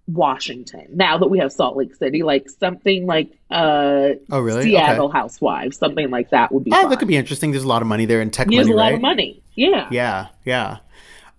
[0.08, 0.88] Washington.
[0.94, 4.64] Now that we have Salt Lake City, like something like uh Oh, really?
[4.64, 5.18] Seattle Okay.
[5.18, 6.72] Housewives, something like that would be.
[6.74, 6.90] Oh, fun.
[6.90, 7.52] that could be interesting.
[7.52, 8.94] There's a lot of money there in tech There's money, a lot right?
[8.96, 9.44] of money.
[9.56, 9.88] Yeah.
[9.92, 10.78] Yeah, yeah.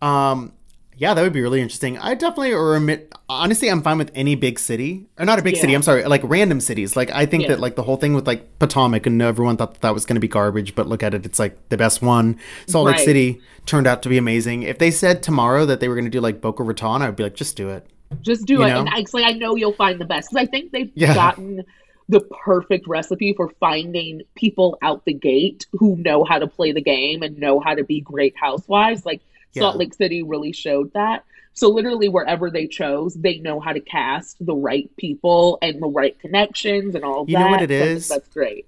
[0.03, 0.53] Um,
[0.99, 1.96] yeah, that would be really interesting.
[1.96, 5.57] I definitely or admit, honestly, I'm fine with any big city, or not a big
[5.57, 5.72] city.
[5.74, 6.96] I'm sorry, like random cities.
[6.96, 7.51] Like I think Yeah.
[7.51, 10.16] that like the whole thing with like Potomac and everyone thought that, that was going
[10.16, 12.36] to be garbage, but look at it, it's like the best one.
[12.66, 13.05] Salt Lake Right.
[13.05, 14.64] City turned out to be amazing.
[14.64, 17.16] If they said tomorrow that they were going to do like Boca Raton, I would
[17.16, 17.86] be like, just do it.
[18.22, 18.68] Just do You it.
[18.68, 18.80] know?
[18.80, 20.30] And I, like, I know you'll find the best.
[20.30, 21.14] Because I think they've Yeah.
[21.14, 21.62] gotten
[22.09, 26.80] the perfect recipe for finding people out the gate who know how to play the
[26.80, 29.05] game and know how to be great housewives.
[29.05, 29.20] Like
[29.57, 31.24] Salt Lake City really showed that.
[31.55, 35.88] So literally wherever they chose, they know how to cast the right people and the
[35.88, 37.40] right connections and all You that.
[37.44, 38.09] know what it So is?
[38.09, 38.66] That's great.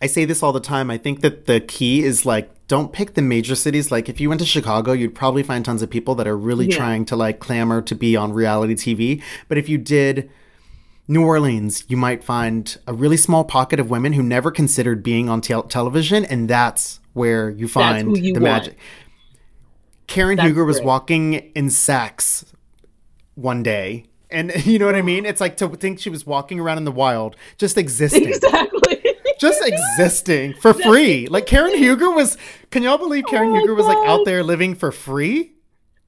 [0.00, 0.90] I say this all the time.
[0.90, 3.90] I think that the key is like don't pick the major cities.
[3.90, 6.66] Like if you went to Chicago, you'd probably find tons of people that are really
[6.68, 6.76] Yeah.
[6.76, 9.22] trying to like clamor to be on reality TV.
[9.48, 10.30] But if you did
[11.08, 15.28] New Orleans, you might find a really small pocket of women who never considered being
[15.28, 18.42] on tel- television, and that's where you find you the want.
[18.42, 18.78] magic.
[20.06, 20.86] Karen That's Huger was great.
[20.86, 22.44] walking in sacks
[23.34, 24.04] one day.
[24.30, 25.24] And you know what I mean?
[25.26, 29.02] It's like to think she was walking around in the wild, just existing Exactly.
[29.38, 31.26] just existing for free.
[31.26, 32.36] Like Karen Huger was.
[32.70, 35.52] Can y'all believe Karen Oh Huger was like out there living for free?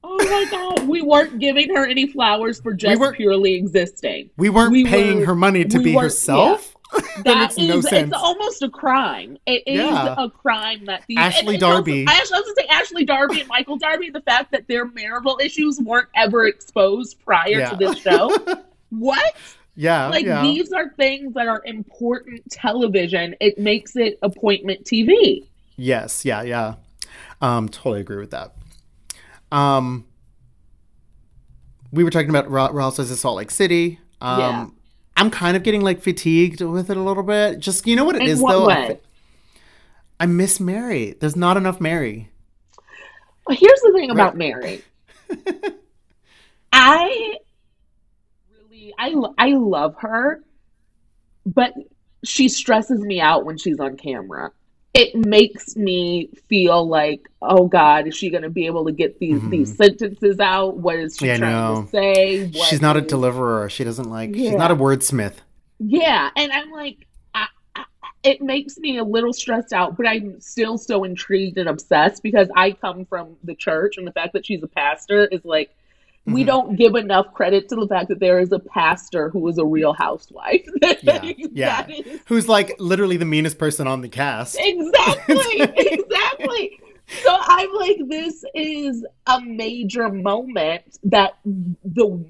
[0.03, 4.29] oh my god, we weren't giving her any flowers for just weren't- purely existing.
[4.37, 6.73] We weren't We paying were- her money to we be herself.
[6.73, 6.74] that
[7.23, 8.09] That makes no is- sense.
[8.11, 9.37] It's almost a crime.
[9.45, 10.15] It is Yeah.
[10.17, 12.05] a crime that these Ashley and it's also- Darby.
[12.07, 14.09] I I was gonna say Ashley Darby and Michael Darby.
[14.09, 17.69] The fact that their marital issues weren't ever exposed prior Yeah.
[17.69, 18.35] to this show.
[18.89, 19.33] what?
[19.75, 20.41] yeah, Like yeah.
[20.41, 23.35] these are things that are important television.
[23.41, 25.45] It makes it appointment TV.
[25.77, 26.75] Yes, yeah, yeah.
[27.41, 28.53] Um, totally agree with that.
[29.51, 30.05] Um,
[31.91, 33.99] we were talking about Ra- Real Housewives Salt Lake City.
[34.21, 34.65] Um, Yeah.
[35.17, 37.59] I'm kind of getting like fatigued with it a little bit.
[37.59, 38.69] Just you know what it In is what though.
[38.69, 38.99] I?
[40.19, 41.15] I miss Mary.
[41.19, 42.29] There's not enough Mary.
[43.47, 44.81] Well, here's the thing about Mary.
[46.73, 47.37] I
[48.51, 50.41] really, I, I love her,
[51.45, 51.73] but
[52.23, 54.51] she stresses me out when she's on camera.
[54.97, 59.19] It makes me feel like, oh God, is she going to be able to get
[59.19, 59.49] these Mhm.
[59.49, 60.77] these sentences out?
[60.77, 62.45] What is she Yeah, trying to say?
[62.45, 63.69] What she's not a deliverer.
[63.69, 64.33] She doesn't like.
[64.33, 65.33] She's not a wordsmith.
[65.79, 67.83] Yeah, and I'm like, I, I,
[68.23, 72.47] it makes me a little stressed out, but I'm still so intrigued and obsessed because
[72.55, 75.71] I come from the church, and the fact that she's a pastor is like,
[76.25, 76.45] we Mhm.
[76.47, 79.65] don't give enough credit to the fact that there is a pastor who is a
[79.65, 80.65] real housewife.
[81.01, 81.21] Yeah,
[81.51, 81.87] yeah.
[81.87, 84.57] Is- Who's like literally the meanest person on the cast.
[84.59, 86.79] exactly, exactly.
[87.23, 92.25] So I'm like, this is a major moment that the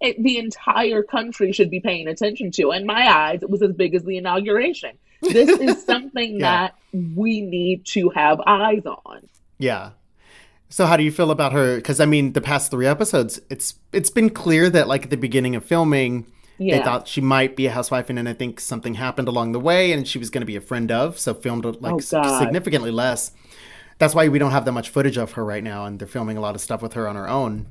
[0.00, 2.70] it, the entire country should be paying attention to.
[2.70, 4.92] In my eyes, it was as big as the inauguration.
[5.22, 6.68] This is something Yeah.
[6.68, 6.74] that
[7.16, 9.26] we need to have eyes on.
[9.58, 9.90] Yeah.
[10.70, 11.76] So how do you feel about her?
[11.76, 15.16] Because I mean, the past three episodes, it's it's been clear that like at the
[15.16, 16.26] beginning of filming,
[16.58, 16.78] Yeah.
[16.78, 19.60] they thought she might be a housewife, and then I think something happened along the
[19.60, 22.90] way, and she was going to be a friend of, so filmed like Oh, significantly
[22.90, 23.32] less.
[23.98, 26.36] That's why we don't have that much footage of her right now, and they're filming
[26.36, 27.66] a lot of stuff with her on her own.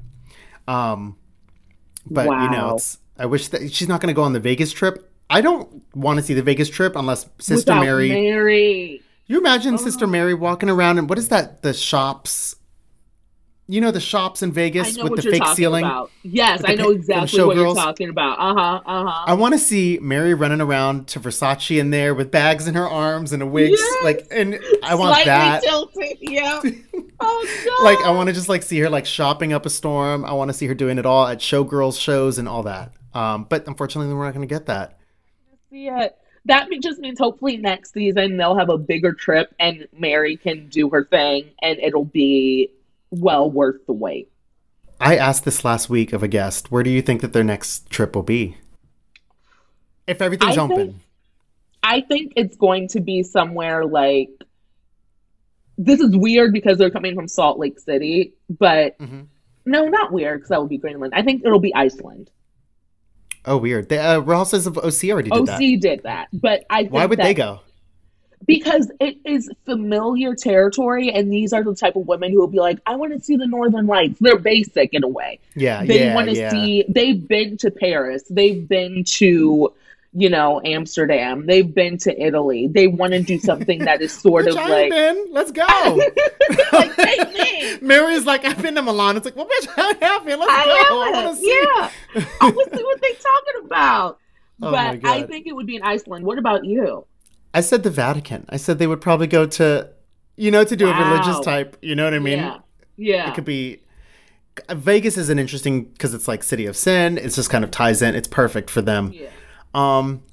[0.68, 1.18] Um,
[2.10, 4.72] but you know, it's I wish that she's not going to go on the Vegas
[4.74, 5.12] trip.
[5.30, 8.10] I don't want to see the Vegas trip unless Sister Without Mary.
[8.10, 9.02] Mary.
[9.28, 9.78] You imagine Oh.
[9.78, 11.62] Sister Mary walking around and what is that?
[11.62, 12.56] The shops.
[13.70, 15.84] You know the shops in Vegas with the fake ceiling.
[15.84, 16.10] about.
[16.24, 18.40] Yes, With I know the exactly what you're talking about.
[18.40, 18.82] Uh huh.
[18.86, 19.24] Uh huh.
[19.28, 22.88] I want to see Mary running around to Versace in there with bags in her
[22.88, 24.04] arms and a wig, Yes!
[24.06, 25.64] like, and I want Slightly that.
[25.64, 26.18] tilted.
[26.22, 26.62] Yeah.
[27.20, 27.84] Oh God.
[27.84, 30.24] Like, I want to just like see her like shopping up a storm.
[30.24, 32.94] I want to see her doing it all at showgirls shows and all that.
[33.16, 35.00] Um, but unfortunately, we're not going to get that.
[35.72, 36.16] see it.
[36.46, 40.90] That just means hopefully next season they'll have a bigger trip and Mary can do
[40.92, 42.70] her thing and it'll be
[43.12, 44.30] well worth the wait.
[45.00, 46.72] I asked this last week of a guest.
[46.72, 48.58] Where do you think that their next trip will be?
[50.08, 50.78] If everything's I open.
[50.78, 50.96] think-
[51.84, 54.30] I think it's going to be somewhere like
[55.78, 59.28] this is weird because they're coming from Salt Lake City, but Mhm.
[59.66, 61.14] no, not weird because that would be Greenland.
[61.16, 62.32] I think it'll be Iceland.
[63.46, 63.88] Oh, weird.
[63.90, 65.46] The uh, Housewives of OC already did OC
[65.76, 65.80] that.
[65.82, 67.62] did that, but I think Why would they go?
[68.48, 72.60] Because it is familiar territory, and these are the type of women who will be
[72.60, 75.40] like, "I want to see the Northern Lights." They're basic in a way.
[75.56, 76.50] Yeah, They yeah, want to yeah.
[76.50, 76.86] see.
[76.88, 78.24] They've been to Paris.
[78.30, 79.74] They've been to,
[80.14, 81.46] you know, Amsterdam.
[81.46, 82.68] They've been to Italy.
[82.68, 85.28] They want to do something that is sort of like, been.
[85.32, 85.66] Let's go.
[86.72, 87.78] like take me.
[87.82, 89.18] Mary's like, I've been to Milan.
[89.18, 90.40] It's like, well, bitch, I have been.
[90.40, 91.02] Let's I go.
[91.02, 91.26] I haven't.
[91.26, 91.68] want to see.
[92.16, 94.20] Yeah, I want to see what they're talking about.
[94.60, 96.26] Oh my but I think it would be in Iceland.
[96.26, 97.06] What about you?
[97.58, 98.46] I said the Vatican.
[98.50, 99.90] I said they would probably go to,
[100.36, 101.78] you know, to do a religious type.
[101.82, 102.38] You know what I mean?
[102.40, 102.58] yeah,
[102.98, 103.30] yeah.
[103.30, 103.82] It could be.
[104.70, 107.18] Vegas is an interesting because it's like City of Sin.
[107.18, 108.16] It's just kind of ties in.
[108.16, 109.12] It's perfect for them.
[109.14, 109.30] yeah.
[109.74, 110.24] Um,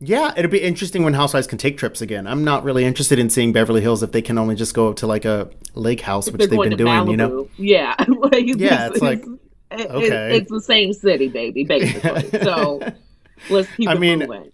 [0.00, 2.26] yeah, it'd be interesting when housewives can take trips again.
[2.26, 5.06] I'm not really interested in seeing Beverly Hills if they can only just go to
[5.06, 6.90] like a lake house, If which they've been doing.
[6.92, 7.10] Malibu.
[7.12, 7.94] You know, Yeah.
[8.08, 10.36] like, Yeah, it's like, it- it- okay.
[10.38, 12.30] it's the same city, baby, basically.
[12.42, 12.80] so
[13.48, 14.50] let's keep I it mean, moving.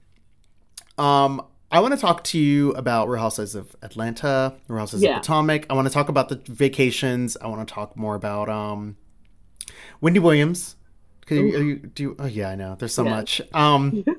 [0.98, 5.16] Um, I want to talk to you about Real Housewives of Atlanta, Real Housewives Yeah.
[5.16, 5.66] of Potomac.
[5.68, 7.36] I want to talk about the vacations.
[7.40, 8.96] I want to talk more about um,
[10.00, 10.76] Wendy Williams.
[11.26, 12.74] Can you, you, do you, oh yeah, I know.
[12.78, 13.10] There's so Yeah.
[13.10, 13.42] much.
[13.52, 14.04] Um,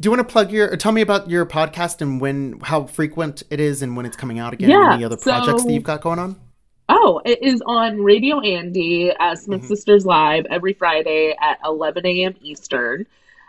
[0.00, 2.84] Do you want to plug your or tell me about your podcast and when how
[2.86, 4.70] frequent it is and when it's coming out again?
[4.70, 6.40] Yeah, any other projects that you've got going on?
[6.88, 9.68] Oh, it is on Radio Andy at Smith Mhm.
[9.68, 12.34] Sisters Live every Friday at 11 a.m.
[12.40, 13.06] Eastern.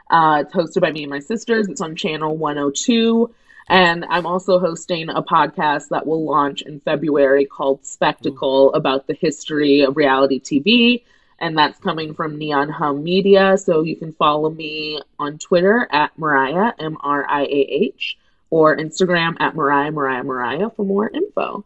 [0.09, 1.67] Uh, it's hosted by me and my sisters.
[1.67, 3.33] It's on channel 102.
[3.69, 9.13] And I'm also hosting a podcast that will launch in February called Spectacle about the
[9.13, 11.03] history of reality TV.
[11.39, 13.57] And that's coming from Neon Hum Media.
[13.57, 18.17] So you can follow me on Twitter at Mariah, M R I A H,
[18.49, 21.65] or Instagram at Mariah, Mariah, Mariah for more info.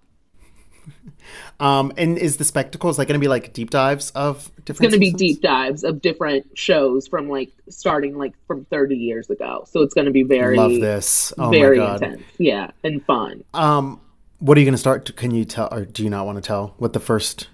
[1.60, 4.92] Um, and is the spectacles like going to be like deep dives of It's different?
[4.92, 9.30] going to be deep dives of different shows from like starting like from 30 years
[9.30, 9.66] ago.
[9.68, 11.34] So it's going to be very, Love this.
[11.38, 12.04] Oh very my god.
[12.04, 12.24] intense.
[12.38, 13.44] Yeah, and fun.
[13.54, 14.00] Um,
[14.40, 15.14] what are you going to start?
[15.16, 17.48] Can you tell, or do you not want to tell what the first?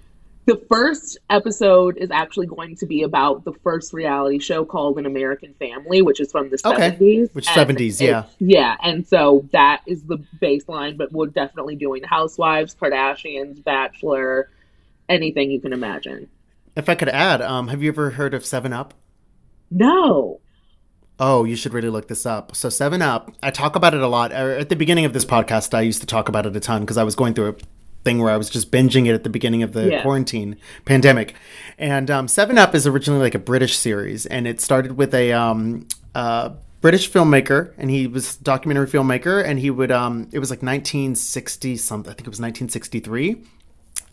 [0.45, 5.05] The first episode is actually going to be about the first reality show called An
[5.05, 6.91] American Family, which is from the Okay.
[6.91, 7.33] 70s.
[7.33, 8.23] Which And 70s, yeah.
[8.39, 14.49] Yeah, and so that is the baseline, but we're definitely doing Housewives, Kardashians, Bachelor,
[15.07, 16.27] anything you can imagine.
[16.75, 18.93] If I could add, um, have you ever heard of Seven Up?
[19.71, 20.41] No.
[21.19, 22.55] Oh, you should really look this up.
[22.55, 24.31] So Seven Up, I talk about it a lot.
[24.33, 26.81] Er, At the beginning of this podcast, I used to talk about it a ton
[26.81, 27.55] because I was going through a
[28.03, 30.01] thing where I was just binging it at the beginning of the Yeah.
[30.01, 31.35] quarantine pandemic.
[31.77, 35.31] And um, Seven Up is originally like a British series, and it started with a
[35.33, 36.49] um, uh,
[36.81, 41.77] British filmmaker, and he was documentary filmmaker, and he would um, it was like 1960
[41.77, 42.11] something.
[42.11, 43.43] I think it was 1963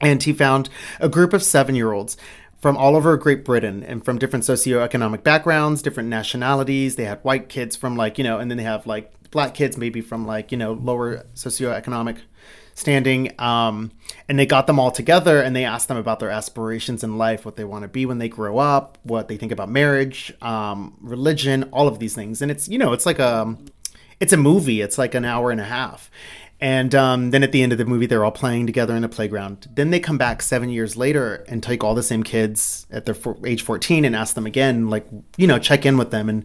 [0.01, 0.69] and he found
[0.99, 2.17] a group of seven year olds
[2.61, 6.97] from all over Great Britain and from different socioeconomic backgrounds, different nationalities.
[6.97, 9.77] They had white kids from like, you know, and then they have like black kids
[9.77, 12.19] maybe from like, you know, lower socioeconomic
[12.81, 13.33] standing.
[13.39, 13.93] Um,
[14.29, 17.45] and they got them all together and they asked them about their aspirations in life,
[17.45, 20.97] what they want to be when they grow up, what they think about marriage, um,
[21.01, 22.43] religion, all of these things.
[22.43, 23.57] And it's, you know, it's like a,
[24.19, 24.81] it's a movie.
[24.81, 26.11] It's like an hour and a half.
[26.61, 29.09] And um, then at the end of the movie, they're all playing together in a
[29.09, 29.67] playground.
[29.75, 33.15] Then they come back seven years later and take all the same kids at their
[33.15, 35.07] four, age 14 and ask them again, like,
[35.39, 36.29] you know, check in with them.
[36.29, 36.45] And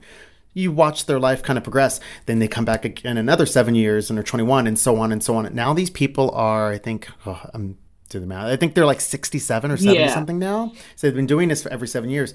[0.55, 1.99] you watch their life kind of progress.
[2.25, 5.21] Then they come back again another seven years and they're 21 and so on and
[5.23, 5.53] so on.
[5.53, 7.77] Now these people are, I think, oh, I'm
[8.09, 8.45] doing the math.
[8.45, 10.13] I think they're like 67 or 70 Yeah.
[10.13, 10.71] something now.
[10.95, 12.33] So they've been doing this for every seven years.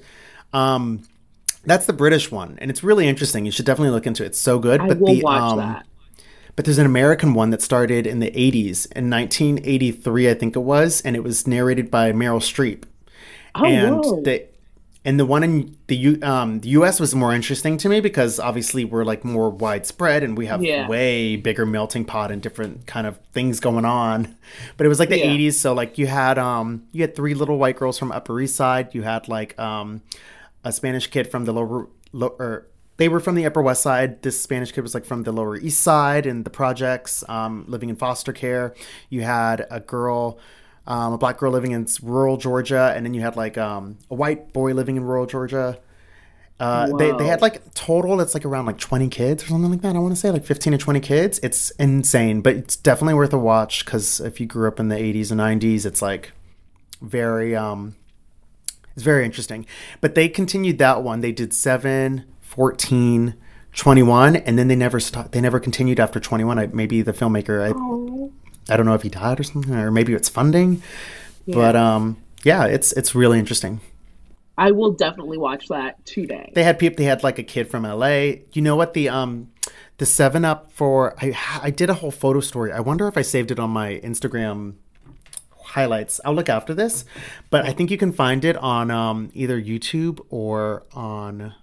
[0.53, 1.03] Um,
[1.65, 3.45] that's the British one, and it's really interesting.
[3.45, 4.27] You should definitely look into it.
[4.27, 4.81] It's so good.
[4.81, 5.85] I but will the watch um, that.
[6.55, 10.59] but there's an American one that started in the 80s, in 1983, I think it
[10.59, 12.83] was, and it was narrated by Meryl Streep.
[13.53, 14.21] Oh, and whoa.
[14.23, 14.47] the
[15.03, 16.99] and the one in the U, um, the U.S.
[16.99, 20.87] was more interesting to me because obviously we're like more widespread and we have Yeah.
[20.87, 24.35] way bigger melting pot and different kind of things going on.
[24.77, 25.27] But it was like the Yeah.
[25.27, 28.55] 80s, so like you had um you had three little white girls from Upper East
[28.55, 28.93] Side.
[28.93, 30.01] You had like um
[30.63, 32.67] a Spanish kid from the lower lower.
[32.97, 34.21] They were from the Upper West Side.
[34.21, 37.89] This Spanish kid was like from the Lower East Side and the projects, um, living
[37.89, 38.75] in foster care.
[39.09, 40.37] You had a girl
[40.87, 44.15] um, a black girl living in rural Georgia, and then you had like um, a
[44.15, 45.79] white boy living in rural Georgia.
[46.59, 49.81] Uh, they, they had like total, it's like around like 20 kids or something like
[49.81, 49.95] that.
[49.95, 51.39] I want to say like 15 to 20 kids.
[51.41, 54.95] It's insane, but it's definitely worth a watch because if you grew up in the
[54.95, 56.33] 80s and 90s, it's like
[57.01, 57.95] very, um,
[58.93, 59.65] it's very interesting.
[60.01, 61.21] But they continued that one.
[61.21, 63.35] They did 7, 14,
[63.73, 65.31] 21, and then they never stopped.
[65.31, 66.59] They never continued after 21.
[66.59, 68.31] I, maybe the filmmaker, I, Oh.
[68.69, 70.81] I don't know if he died or something, or maybe it's funding.
[71.47, 73.81] But um, yeah, it's it's really interesting.
[74.57, 76.51] I will definitely watch that today.
[76.53, 76.97] They had people.
[76.97, 78.43] They had like a kid from L.A.
[78.53, 79.51] You know what the um,
[79.97, 81.15] the Seven Up for?
[81.21, 82.71] I I did a whole photo story.
[82.71, 84.75] I wonder if I saved it on my Instagram
[85.59, 86.19] highlights.
[86.25, 87.05] I'll look after this,
[87.49, 91.55] but I think you can find it on um either YouTube or on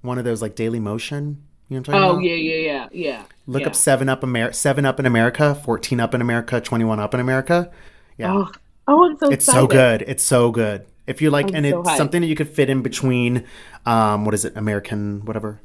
[0.00, 1.36] one of those like Dailymotion.
[1.72, 2.24] You know what I'm talking Oh about?
[2.24, 3.22] yeah, yeah, yeah, yeah.
[3.46, 3.68] Look yeah.
[3.68, 7.14] up Seven Up Amer Seven Up in America, Fourteen Up in America, Twenty One Up
[7.14, 7.70] in America.
[8.18, 8.32] Yeah.
[8.32, 8.50] Oh,
[8.88, 9.60] oh, I'm so It's excited.
[9.60, 10.02] so good.
[10.02, 10.86] It's so good.
[11.06, 11.96] If you like, I'm and so it's hyped.
[11.96, 13.44] something that you could fit in between,
[13.86, 15.60] um, what is it, American, whatever,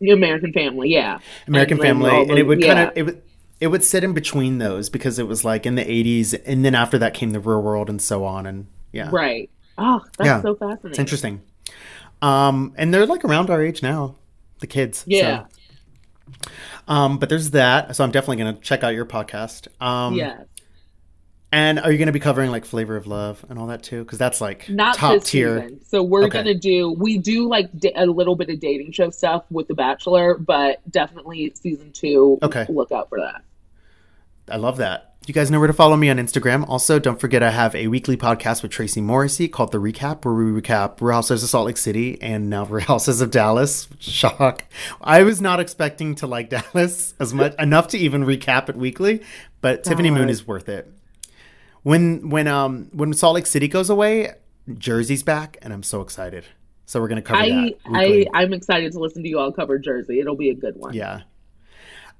[0.00, 1.18] The American Family, yeah.
[1.48, 2.74] American And Family, and it would yeah.
[2.74, 3.22] kind of it would
[3.60, 6.74] it would sit in between those because it was like in the '80s, and then
[6.76, 9.50] after that came the Real World and so on, and yeah, right.
[9.76, 10.42] Oh, that's Yeah.
[10.42, 10.90] so fascinating.
[10.90, 11.42] it's interesting.
[12.22, 14.16] Um, and they're like around our age now,
[14.60, 14.98] the kids.
[14.98, 15.44] so- Yeah.
[16.86, 17.96] Um, but there's that.
[17.96, 19.68] So I'm definitely gonna check out your podcast.
[19.84, 20.42] Um, yes.
[21.50, 24.04] And are you gonna be covering like Flavor of Love and all that too?
[24.04, 25.62] Because that's like Not top tier.
[25.62, 25.80] season.
[25.86, 26.38] So we're Okay.
[26.38, 26.92] gonna do.
[26.92, 30.80] We do like da- a little bit of dating show stuff with The Bachelor, but
[30.90, 32.38] definitely season two.
[32.42, 32.66] Okay.
[32.68, 33.42] Look out for that.
[34.50, 35.14] I love that.
[35.26, 36.66] You guys know where to follow me on Instagram.
[36.68, 40.32] Also, don't forget I have a weekly podcast with Tracy Morrissey called The Recap, where
[40.32, 43.88] we recap Real Housewives of Salt Lake City and now Real Housewives of Dallas.
[43.98, 44.64] Shock.
[45.02, 49.22] I was not expecting to like Dallas as much enough to even recap it weekly,
[49.60, 50.90] but Tiffany Moon is worth it.
[51.82, 54.32] When when um when Salt Lake City goes away,
[54.78, 56.44] Jersey's back, and I'm so excited.
[56.86, 57.74] So we're gonna cover I that.
[57.86, 58.26] I.
[58.32, 60.20] I'm excited to listen to you all cover Jersey.
[60.20, 60.94] It'll be a good one.
[60.94, 61.20] Yeah.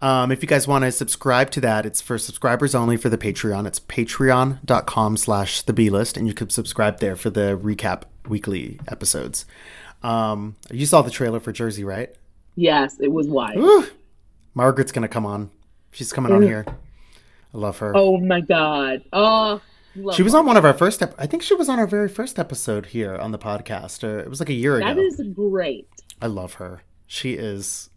[0.01, 3.19] Um, if you guys want to subscribe to that, it's for subscribers only for the
[3.19, 3.67] Patreon.
[3.67, 8.79] It's patreon.com slash the B list, and you can subscribe there for the recap weekly
[8.87, 9.45] episodes.
[10.03, 12.15] Um, you saw the trailer for Jersey, right?
[12.55, 13.57] Yes, it was wide.
[13.59, 13.87] Woo!
[14.55, 15.51] Margaret's going to come on.
[15.91, 16.65] She's coming on here.
[17.55, 17.93] I love her.
[17.97, 19.03] Oh my god.
[19.13, 19.61] Oh,
[19.97, 20.39] love she was her.
[20.41, 22.87] on one of our first, ep- I think she was on our very first episode
[22.87, 24.87] here on the podcast, or it was like a year ago.
[24.87, 25.89] That is great.
[26.21, 26.83] I love her.
[27.07, 27.91] She is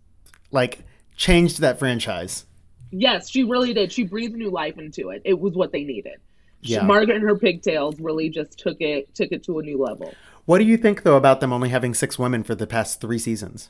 [0.52, 0.86] like
[1.16, 2.46] changed that franchise.
[2.92, 3.92] Yes, she really did.
[3.92, 5.22] She breathed new life into it.
[5.26, 6.18] It was what they needed.
[6.64, 6.84] She- Yeah.
[6.84, 10.14] Margaret and her pigtails really just took it took it to a new level.
[10.46, 13.18] What do you think though about them only having six women for the past three
[13.20, 13.70] seasons?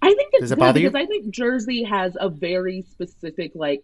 [0.00, 0.90] I think it's Does it good bother you?
[0.90, 3.82] because I think Jersey has a very specific like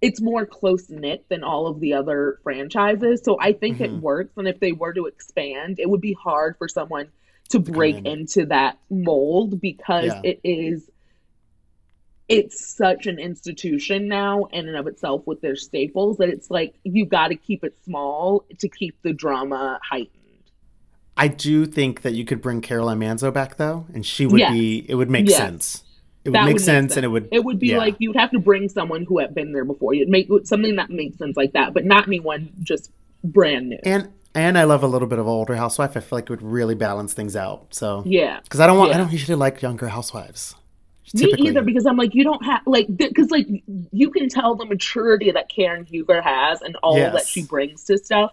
[0.00, 3.22] it's more close knit than all of the other franchises.
[3.24, 3.84] So I think Mm-hmm.
[3.96, 7.06] it works and if they were to expand, it would be hard for someone
[7.50, 8.06] to break in.
[8.06, 10.20] into that mold because Yeah.
[10.24, 10.90] it is
[12.32, 16.74] it's such an institution now in and of itself with their staples that it's like
[16.84, 20.10] you got to keep it small to keep the drama heightened.
[21.16, 24.52] I do think that you could bring Caroline Manzo back though, and she would Yes.
[24.52, 24.84] be.
[24.88, 25.36] It would make Yes.
[25.36, 25.82] sense.
[26.24, 27.28] It would That make would sense, and it would.
[27.32, 27.78] It would be yeah.
[27.78, 29.92] like you'd have to bring someone who had been there before.
[29.92, 32.90] You'd make something that makes sense like that, but not anyone just
[33.24, 33.78] brand new.
[33.84, 35.94] And and I love a little bit of older housewife.
[35.96, 37.74] I feel like it would really balance things out.
[37.74, 38.40] So Yeah.
[38.42, 38.94] because I don't want.
[38.94, 40.54] I don't usually like younger housewives.
[41.14, 43.46] Me either, because I'm like, you don't have like, because like
[43.92, 47.98] you can tell the maturity that Karen Huger has and all that she brings to
[47.98, 48.32] stuff,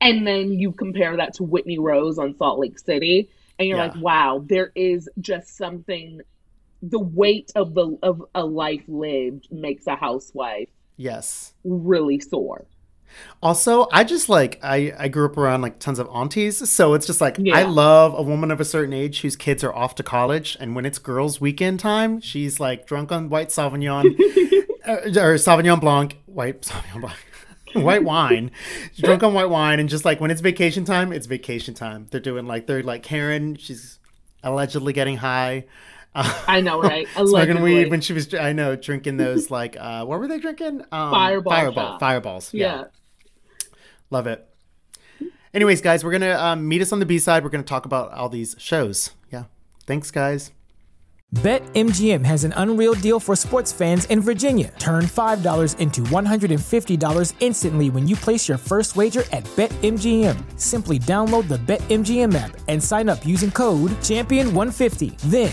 [0.00, 3.28] and then you compare that to Whitney Rose on Salt Lake City,
[3.58, 3.84] and you're Yeah.
[3.86, 6.20] like, wow, there is just something.
[6.82, 11.54] The weight of the of a life lived makes a housewife Yes.
[11.64, 12.66] really sore.
[13.42, 17.06] Also, I just like I I grew up around like tons of aunties, so it's
[17.06, 20.02] just like I love a woman of a certain age whose kids are off to
[20.02, 24.18] college, and when it's girls' weekend time, she's like drunk on white Sauvignon
[24.86, 27.16] or, uh, or Sauvignon Blanc, white Sauvignon Blanc.
[27.74, 28.50] white wine
[28.96, 32.20] drunk on white wine and just like when it's vacation time it's vacation time they're
[32.20, 33.98] doing like they're like karen she's
[34.42, 35.62] allegedly getting high
[36.48, 37.06] I know, right?
[37.12, 37.62] smoking Allegedly.
[37.74, 41.10] weed when she was i know drinking those like uh what were they drinking um
[41.10, 42.00] Fireball fireball shots.
[42.00, 42.76] fireballs yeah.
[42.76, 42.84] yeah.
[44.10, 44.46] Love it.
[45.52, 47.42] Anyways, guys, we're gonna um, meet us on the B side.
[47.42, 49.10] We're gonna talk about all these shows.
[49.32, 49.44] Yeah.
[49.86, 50.52] Thanks, guys.
[51.34, 54.72] BetMGM has an unreal deal for sports fans in Virginia.
[54.78, 60.36] Turn $5 into $150 instantly when you place your first wager at BetMGM.
[60.58, 65.18] Simply download the BetMGM app and sign up using code Champion150.
[65.22, 65.52] Then